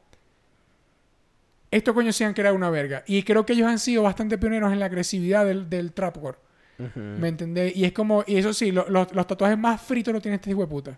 [1.69, 3.03] Estos coños se han creado una verga.
[3.05, 6.37] Y creo que ellos han sido bastante pioneros en la agresividad del, del trapcore.
[6.95, 7.75] ¿Me entendéis?
[7.75, 8.23] Y es como...
[8.25, 10.97] Y eso sí, lo- lo- los tatuajes más fritos lo tiene este hijo de puta.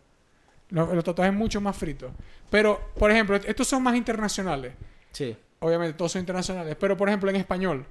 [0.70, 2.11] Los, los tatuajes mucho más fritos.
[2.51, 4.74] Pero, por ejemplo, estos son más internacionales.
[5.11, 5.36] Sí.
[5.59, 6.78] Obviamente, todos son internacionales.
[6.80, 7.84] Pero, por ejemplo, en español.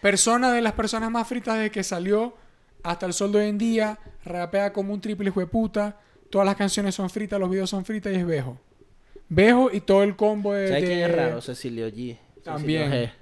[0.00, 2.34] Persona de las personas más fritas desde que salió
[2.82, 3.98] hasta el sol de hoy en día.
[4.24, 5.98] Rapea como un triple hijo de puta.
[6.30, 8.58] Todas las canciones son fritas, los videos son fritas y es Bejo.
[9.28, 10.68] Bejo y todo el combo de...
[10.68, 11.40] ¿Sabes quién es raro?
[11.40, 12.18] Cecilio G.
[12.42, 12.90] También.
[12.90, 13.12] Cecilio G.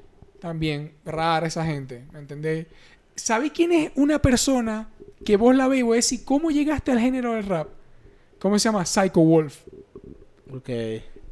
[0.41, 2.67] También, rara esa gente, ¿me entendéis?
[3.15, 4.89] ¿Sabéis quién es una persona
[5.25, 7.69] que vos la veis y vos decís, ¿cómo llegaste al género del rap?
[8.39, 8.87] ¿Cómo se llama?
[8.87, 9.61] Psycho Wolf.
[10.51, 10.71] Ok.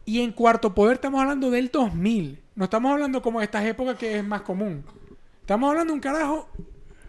[0.05, 2.39] Y en cuarto poder estamos hablando del 2000.
[2.55, 4.85] No estamos hablando como de estas épocas que es más común.
[5.41, 6.49] Estamos hablando de un carajo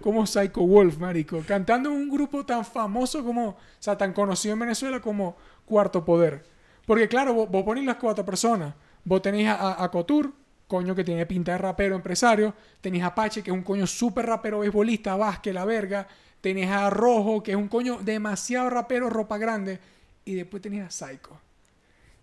[0.01, 1.43] como Psycho Wolf, marico.
[1.47, 3.49] Cantando en un grupo tan famoso como...
[3.49, 6.43] O sea, tan conocido en Venezuela como Cuarto Poder.
[6.85, 8.73] Porque claro, vos, vos ponés las cuatro personas.
[9.03, 10.29] Vos tenés a, a, Couture,
[10.67, 12.53] coño que tiene pinta de rapero empresario.
[12.81, 16.07] Tenés a Apache, que es un coño súper rapero beisbolista, Vázquez, la verga.
[16.41, 19.79] Tenés a Rojo, que es un coño demasiado rapero, ropa grande.
[20.25, 21.39] Y después tenés a Psycho.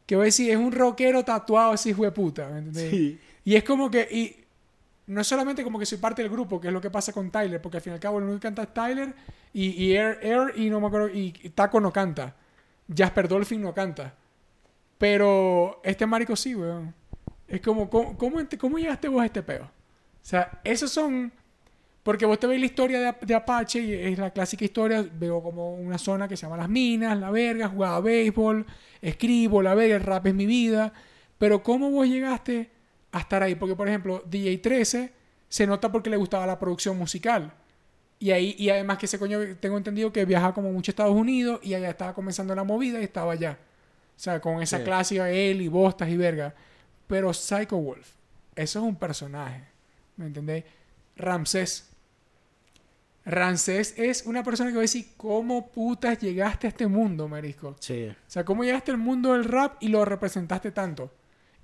[0.07, 2.91] Que voy a decir, es un rockero tatuado ese hijo de puta, ¿me entendés?
[2.91, 3.21] Sí.
[3.45, 4.09] Y es como que...
[4.11, 4.46] Y
[5.07, 7.31] no es solamente como que soy parte del grupo, que es lo que pasa con
[7.31, 9.15] Tyler, porque al fin y al cabo el único que canta es Tyler
[9.53, 12.35] y, y Air, Air y no me acuerdo, y, Taco no canta.
[12.95, 14.15] Jasper Dolphin no canta.
[14.99, 16.95] Pero este marico sí, weón.
[17.47, 19.65] Es como, ¿cómo, cómo, cómo llegaste vos a este peo?
[19.65, 19.71] O
[20.23, 21.33] sea, esos son...
[22.03, 25.05] Porque vos te veis la historia de, de Apache y es la clásica historia.
[25.13, 28.65] Veo como una zona que se llama Las Minas, La Verga, jugaba béisbol,
[29.03, 30.93] escribo, La Verga, el rap es mi vida.
[31.39, 32.71] Pero ¿cómo vos llegaste
[33.17, 33.55] a estar ahí?
[33.55, 35.13] Porque, por ejemplo, DJ 13
[35.49, 37.53] se nota porque le gustaba la producción musical.
[38.19, 41.15] Y ahí, y además que ese coño, tengo entendido que viajaba como mucho a Estados
[41.15, 43.59] Unidos y allá estaba comenzando la movida y estaba allá.
[44.17, 44.85] O sea, con esa Sí.
[44.85, 46.55] clásica él y Bostas y verga.
[47.07, 48.09] Pero Psycho Wolf,
[48.55, 49.65] eso es un personaje.
[50.17, 50.65] ¿Me entendéis?
[51.17, 51.91] Ramsés.
[53.25, 57.77] Ramsés es una persona que va a decir, ¿cómo putas llegaste a este mundo, marisco?
[57.81, 58.09] Sí.
[58.09, 61.13] O sea, ¿cómo llegaste al mundo del rap y lo representaste tanto?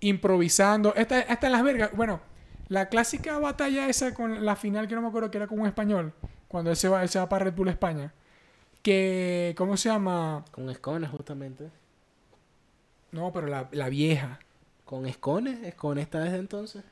[0.03, 0.95] Improvisando.
[0.95, 1.91] Esta, esta en las vergas.
[1.95, 2.21] Bueno,
[2.69, 5.67] la clásica batalla esa con la final que no me acuerdo que era con un
[5.67, 6.13] español.
[6.49, 8.13] Cuando él se va, él se va para Red Bull España.
[8.83, 10.45] Que, ¿cómo se llama?
[10.51, 11.71] Con escones, justamente.
[13.13, 14.39] No, pero la, la vieja.
[14.85, 15.63] Con escones.
[15.63, 16.83] Escones está desde entonces.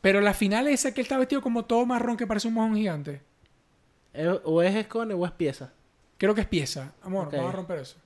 [0.00, 2.74] Pero la final esa que él está vestido como todo marrón que parece un mojón
[2.74, 3.22] gigante.
[4.44, 5.72] O es escones o es pieza.
[6.18, 6.92] Creo que es pieza.
[7.02, 7.34] Amor, Ok.
[7.34, 7.96] vamos a romper eso.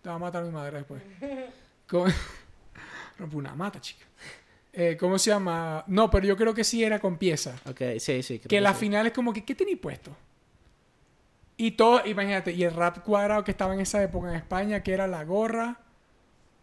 [0.00, 1.02] Te va a matar mi madre después.
[1.88, 2.06] ¿Cómo?
[3.22, 4.04] Rompe una mata, chica.
[4.72, 5.84] Eh, ¿Cómo se llama?
[5.86, 7.54] No, pero yo creo que sí era con pieza.
[7.66, 8.38] Ok, sí, sí.
[8.38, 8.80] creo Que la sí.
[8.80, 10.16] final es como que, ¿qué tenéis puesto?
[11.56, 14.92] Y todo, imagínate, y el rap cuadrado que estaba en esa época en España, que
[14.92, 15.80] era la gorra,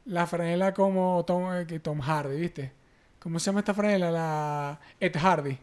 [0.05, 2.73] la franela como Tom, eh, Tom Hardy, ¿viste?
[3.19, 4.11] ¿Cómo se llama esta franela?
[4.11, 5.57] La Ed Hardy.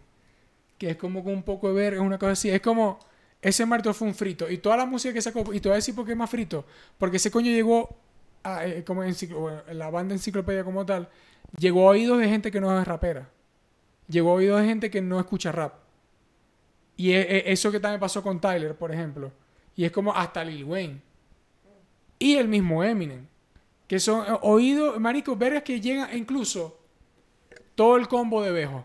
[0.78, 2.48] Que es como con un poco de verga, una cosa así.
[2.50, 2.98] Es como,
[3.42, 4.48] ese marto fue un frito.
[4.48, 6.30] Y toda la música que sacó, y te voy a decir por qué es más
[6.30, 6.64] frito.
[6.96, 7.98] Porque ese coño llegó,
[8.64, 11.08] eh, como enciclo- bueno, la banda enciclopedia como tal,
[11.58, 13.28] llegó a oídos de gente que no es rapera.
[14.08, 15.74] Llegó a oídos de gente que no escucha rap.
[16.96, 19.32] Y e- e- eso que también pasó con Tyler, por ejemplo.
[19.74, 21.00] Y es como hasta Lil Wayne.
[22.18, 23.26] Y el mismo Eminem.
[23.86, 26.78] Que son eh, oídos, marico, vergas que llegan, e incluso
[27.74, 28.84] todo el combo de Bejo.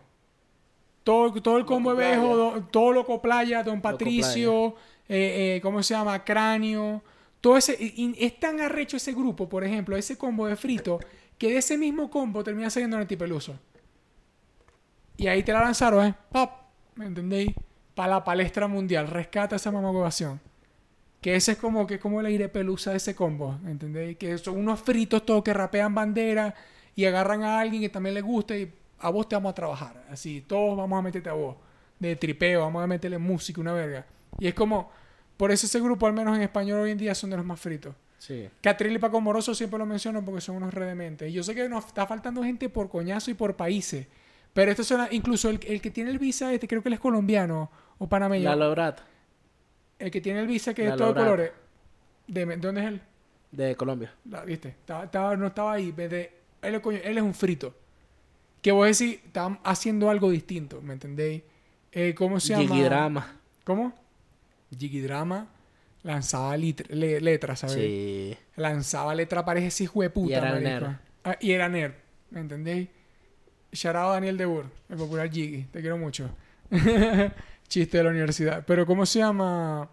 [1.03, 2.05] Todo, todo el combo de.
[2.09, 4.75] Bejo, do- todo Loco Playa, Don Patricio,
[5.09, 6.23] eh, eh, ¿cómo se llama?
[6.23, 7.01] Cráneo.
[7.41, 7.75] Todo ese,
[8.17, 10.99] es tan arrecho ese grupo, por ejemplo, ese combo de frito,
[11.39, 13.59] que de ese mismo combo termina saliendo Antipeluso.
[15.17, 16.15] Y ahí te la lanzaron, ¿eh?
[16.31, 16.51] ¡Pap!
[16.95, 17.53] ¿Me entendéis?
[17.95, 19.07] Para la palestra mundial.
[19.07, 20.39] Rescata esa mamagobación.
[21.19, 23.57] Que ese es como que como el aire pelusa de ese combo.
[23.61, 24.17] ¿me ¿Entendéis?
[24.17, 26.55] Que son unos fritos todos que rapean bandera
[26.95, 30.05] y agarran a alguien que también les gusta y a vos te vamos a trabajar.
[30.09, 31.55] Así, todos vamos a meterte a vos.
[31.99, 34.05] De tripeo, vamos a meterle música, una verga.
[34.39, 34.91] Y es como,
[35.41, 37.59] por eso ese grupo, al menos en español hoy en día, son de los más
[37.59, 37.95] fritos.
[38.19, 38.47] Sí.
[38.61, 41.31] Catril y Paco Moroso siempre lo menciono porque son unos redementes.
[41.31, 44.05] Y yo sé que nos está faltando gente por coñazo y por países.
[44.53, 46.99] Pero estos son, incluso el, el que tiene el visa, este creo que él es
[46.99, 48.43] colombiano o panameño.
[48.47, 48.99] La Lobrat,
[49.97, 51.51] el que tiene el visa que es todo de colores.
[52.27, 53.01] De, ¿de ¿Dónde es él?
[53.51, 54.13] de Colombia.
[54.29, 54.67] La- ¿Viste?
[54.69, 55.91] Estaba, estaba- no estaba ahí.
[55.91, 56.31] de-
[56.61, 57.73] él, es coño- él es un frito.
[58.61, 61.41] Que voy a decir, estaban haciendo algo distinto, ¿me entendéis?
[61.91, 62.63] Eh, ¿Cómo se llama?
[63.63, 63.91] ¿Cómo?
[64.77, 65.47] Jiggy Drama
[66.03, 67.75] lanzaba le- letras, ¿sabes?
[67.75, 68.35] Sí.
[68.55, 70.31] lanzaba letra parece ese hijo de puta.
[70.31, 70.69] Y era marico.
[70.69, 70.95] nerd.
[71.23, 71.93] Ah, y era nerd,
[72.31, 72.89] ¿me entendéis?
[73.71, 76.29] Shout out Daniel De Boer, el popular Jiggy, te quiero mucho.
[77.67, 78.63] Chiste de la universidad.
[78.65, 79.89] Pero ¿cómo se llama?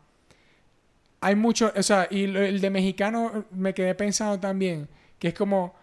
[1.20, 5.74] Hay mucho, o sea, y el de mexicano me quedé pensando también, que es como,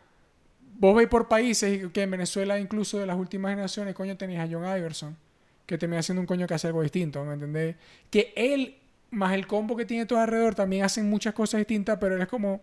[0.78, 4.52] vos veis por países, que en Venezuela incluso de las últimas generaciones, coño, tenías a
[4.52, 5.18] John Iverson,
[5.66, 7.76] que termina haciendo un coño que hace algo distinto, ¿me entendéis?
[8.10, 8.78] Que él,
[9.12, 12.28] más el combo que tiene todo alrededor, también hacen muchas cosas distintas, pero él es
[12.28, 12.62] como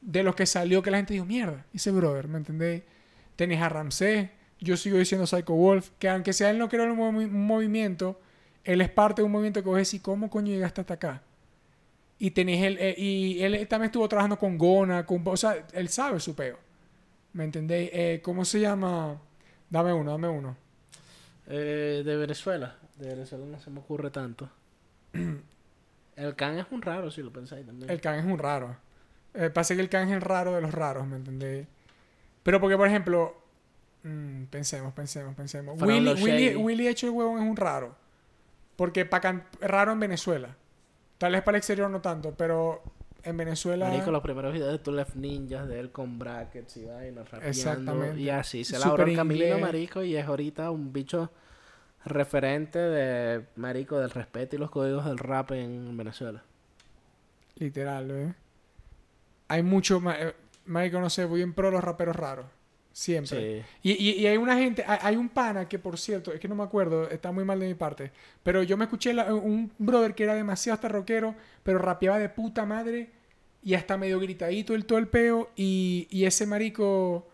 [0.00, 2.82] de los que salió que la gente dijo, mierda, ese brother, ¿me entendéis?
[3.36, 4.30] Tenés a Ramsés,
[4.60, 8.20] yo sigo diciendo Psycho Wolf, que aunque sea él no creó un, movi- un movimiento,
[8.64, 11.22] él es parte de un movimiento que vos decís, ¿cómo coño llegaste hasta acá?
[12.18, 15.88] Y tenés el, eh, y él también estuvo trabajando con Gona, con, o sea, él
[15.88, 16.58] sabe su peo.
[17.32, 17.90] ¿Me entendéis?
[17.92, 19.20] Eh, ¿Cómo se llama?
[19.70, 20.56] Dame uno, dame uno.
[21.46, 22.76] Eh, de Venezuela.
[22.96, 24.50] De Venezuela no se me ocurre tanto.
[26.16, 27.88] El can es un raro, si lo pensáis también.
[27.90, 28.76] El can es un raro.
[29.34, 31.66] Eh, pasa que el can es el raro de los raros, ¿me entendéis?
[32.42, 33.36] Pero porque, por ejemplo,
[34.02, 35.80] mm, pensemos, pensemos, pensemos.
[35.80, 36.56] Willy, Willy.
[36.56, 37.94] Willy hecho el huevón es un raro.
[38.74, 40.56] Porque pa can- raro en Venezuela.
[41.18, 42.82] Tal vez para el exterior no tanto, pero
[43.22, 43.88] en Venezuela.
[43.88, 47.48] Marico, los primeros videos de Two Left Ninjas de él con brackets y vainas rapeando.
[47.48, 48.20] Exactamente.
[48.20, 51.30] Y así se Súper labra el camino, marico, y es ahorita un bicho
[52.04, 56.42] referente de, marico, del respeto y los códigos del rap en Venezuela.
[57.56, 58.34] Literal, ¿eh?
[59.48, 60.00] Hay mucho.
[60.12, 60.34] eh,
[60.66, 62.46] Marico, no sé, voy en pro de los raperos raros.
[62.92, 63.62] Siempre.
[63.62, 63.66] Sí.
[63.82, 66.48] Y, y- y hay una gente, hay, hay un pana que por cierto, es que
[66.48, 68.10] no me acuerdo, está muy mal de mi parte,
[68.42, 72.28] pero yo me escuché la- un brother que era demasiado hasta rockero, pero rapeaba de
[72.28, 73.10] puta madre
[73.62, 77.28] y hasta medio gritadito el todo el peo y, y ese marico,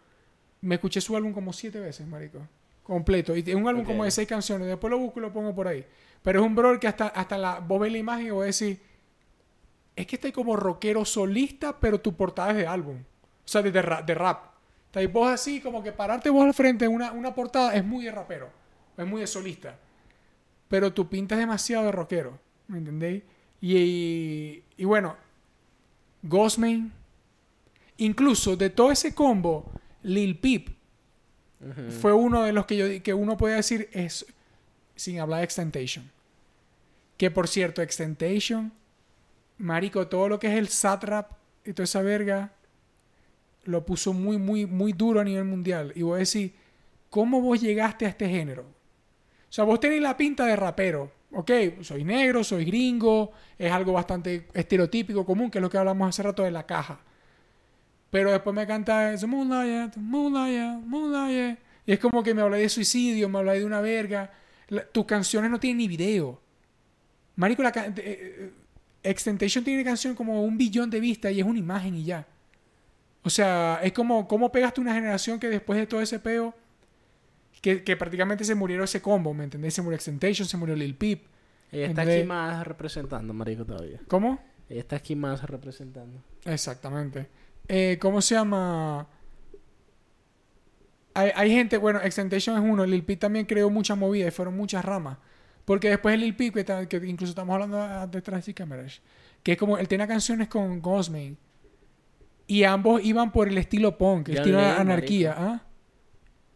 [0.60, 2.46] me escuché su álbum como siete veces, marico,
[2.84, 3.36] completo.
[3.36, 5.66] Y es un álbum como de seis canciones, después lo busco y lo pongo por
[5.66, 5.84] ahí.
[6.22, 8.78] Pero es un brother que hasta, hasta la, vos ves la imagen y vos decís,
[9.96, 12.98] es que está ahí como rockero solista, pero tu portada es de álbum.
[12.98, 14.52] O sea, de, de ra- de rap.
[14.86, 17.84] Está ahí vos así, como que pararte vos al frente en una, una portada es
[17.84, 18.48] muy de rapero.
[18.96, 19.76] Es muy de solista.
[20.68, 22.38] Pero tu pinta es demasiado de rockero.
[22.68, 23.22] ¿Me entendéis?
[23.60, 25.16] Y, y, y bueno,
[26.22, 26.92] Ghostman.
[27.98, 29.70] Incluso de todo ese combo,
[30.02, 30.68] Lil Peep
[32.00, 34.26] Fue uno de los que yo que uno puede decir es
[34.96, 36.10] sin hablar de Extentation.
[37.16, 38.72] Que por cierto, Extentation,
[39.58, 41.32] marico, todo lo que es el satrap
[41.64, 42.52] y toda esa verga
[43.64, 46.52] lo puso muy muy muy duro a nivel mundial y voy a decir,
[47.10, 48.62] ¿cómo vos llegaste a este género?
[48.62, 51.50] O sea, vos tenés la pinta de rapero, ¿ok?
[51.80, 56.22] Soy negro, soy gringo, es algo bastante estereotípico, común, que es lo que hablamos hace
[56.22, 57.00] rato de la caja.
[58.14, 61.58] Pero después me canta eso, Moonlight, Moonlight, Moonlight.
[61.84, 64.30] Y es como que me habla de suicidio, me habla de una verga.
[64.68, 66.40] La- tus canciones no tienen ni video.
[67.34, 68.52] Marico, la eh, eh,
[69.02, 72.24] Extentation tiene canción como un billón de vistas y es una imagen y ya.
[73.24, 76.54] O sea, es como cómo pegaste una generación que después de todo ese peo,
[77.60, 79.74] que, que prácticamente se murieron ese combo, ¿me entendés?
[79.74, 81.24] Se murió Extentation, se murió Lil Peep.
[81.72, 83.98] Ella está aquí más representando, marico, todavía.
[84.06, 84.38] ¿Cómo?
[84.68, 86.22] Ella está aquí más representando.
[86.44, 87.26] Exactamente.
[87.68, 89.06] Eh, ¿Cómo se llama?
[91.14, 94.56] Hay, hay gente, bueno, Extentation es uno, Lil Peep también creó mucha movida y fueron
[94.56, 95.18] muchas ramas.
[95.64, 99.00] Porque después de Lil Peep, que, ta- que incluso estamos hablando detrás de cámaras,
[99.42, 101.36] que es como, él tiene canciones con Ghostman.
[102.46, 105.34] Y ambos iban por el estilo punk, el John estilo Lennon, anarquía.
[105.38, 105.62] ¿ah?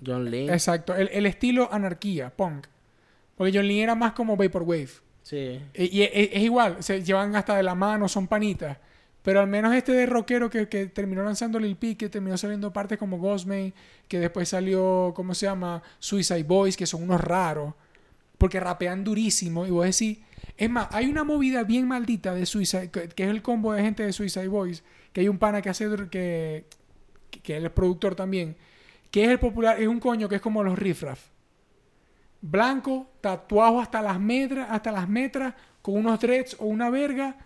[0.05, 0.51] John Lynn.
[0.51, 2.67] Exacto, el, el estilo anarquía, punk.
[3.37, 4.91] Porque John Lee era más como Vaporwave.
[5.23, 5.61] Sí.
[5.75, 8.77] Y, y es igual, se llevan hasta de la mano, son panitas.
[9.23, 12.73] Pero al menos este de rockero que, que terminó lanzando Lil Peep, que terminó saliendo
[12.73, 13.75] partes como Ghostman,
[14.07, 15.83] que después salió, ¿cómo se llama?
[15.99, 17.75] Suicide Boys, que son unos raros.
[18.39, 19.67] Porque rapean durísimo.
[19.67, 20.19] Y vos decís,
[20.57, 24.05] es más, hay una movida bien maldita de Suicide, que, es el combo de gente
[24.05, 26.65] de Suicide Boys, que hay un pana que hace, que,
[27.43, 28.57] que él es productor también,
[29.11, 31.29] que es el popular, es un coño que es como los riffraff
[32.41, 37.37] blanco, tatuado hasta las metras, hasta las metras, con unos dreads o una verga,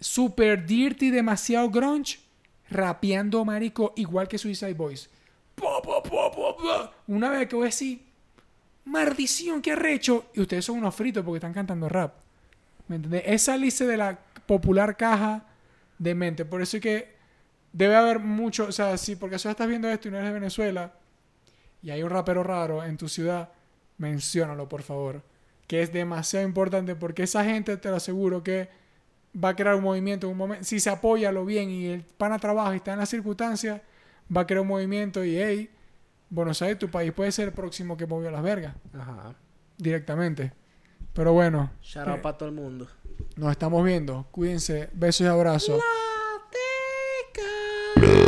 [0.00, 2.18] super dirty, demasiado grunge,
[2.70, 5.10] rapeando marico igual que Suicide Boys.
[7.06, 8.02] Una vez que voy a decir,
[8.84, 12.14] maldición, qué arrecho, y ustedes son unos fritos porque están cantando rap.
[12.86, 13.22] ¿Me entendés?
[13.26, 15.46] Es salirse de la popular caja
[15.98, 16.44] de mente.
[16.44, 17.16] Por eso es que
[17.72, 20.34] debe haber mucho, o sea, si porque si estás viendo esto y no eres de
[20.34, 20.92] Venezuela,
[21.82, 23.50] y hay un rapero raro en tu ciudad,
[23.98, 25.22] menciónalo por favor.
[25.66, 28.68] Que es demasiado importante porque esa gente, te lo aseguro, que
[29.36, 30.64] va a crear un movimiento en un momento.
[30.64, 33.80] Si se apoya lo bien y el pana trabaja y está en las circunstancias,
[34.34, 35.70] va a crear un movimiento y, hey,
[36.30, 39.34] Buenos Aires, tu país puede ser el próximo que movió las vergas Ajá.
[39.78, 40.52] directamente.
[41.14, 42.86] Pero bueno, Shout out eh, para todo el mundo.
[43.36, 44.26] nos estamos viendo.
[44.30, 44.90] Cuídense.
[44.92, 45.78] Besos y abrazos.
[45.78, 46.50] La
[48.02, 48.27] teca.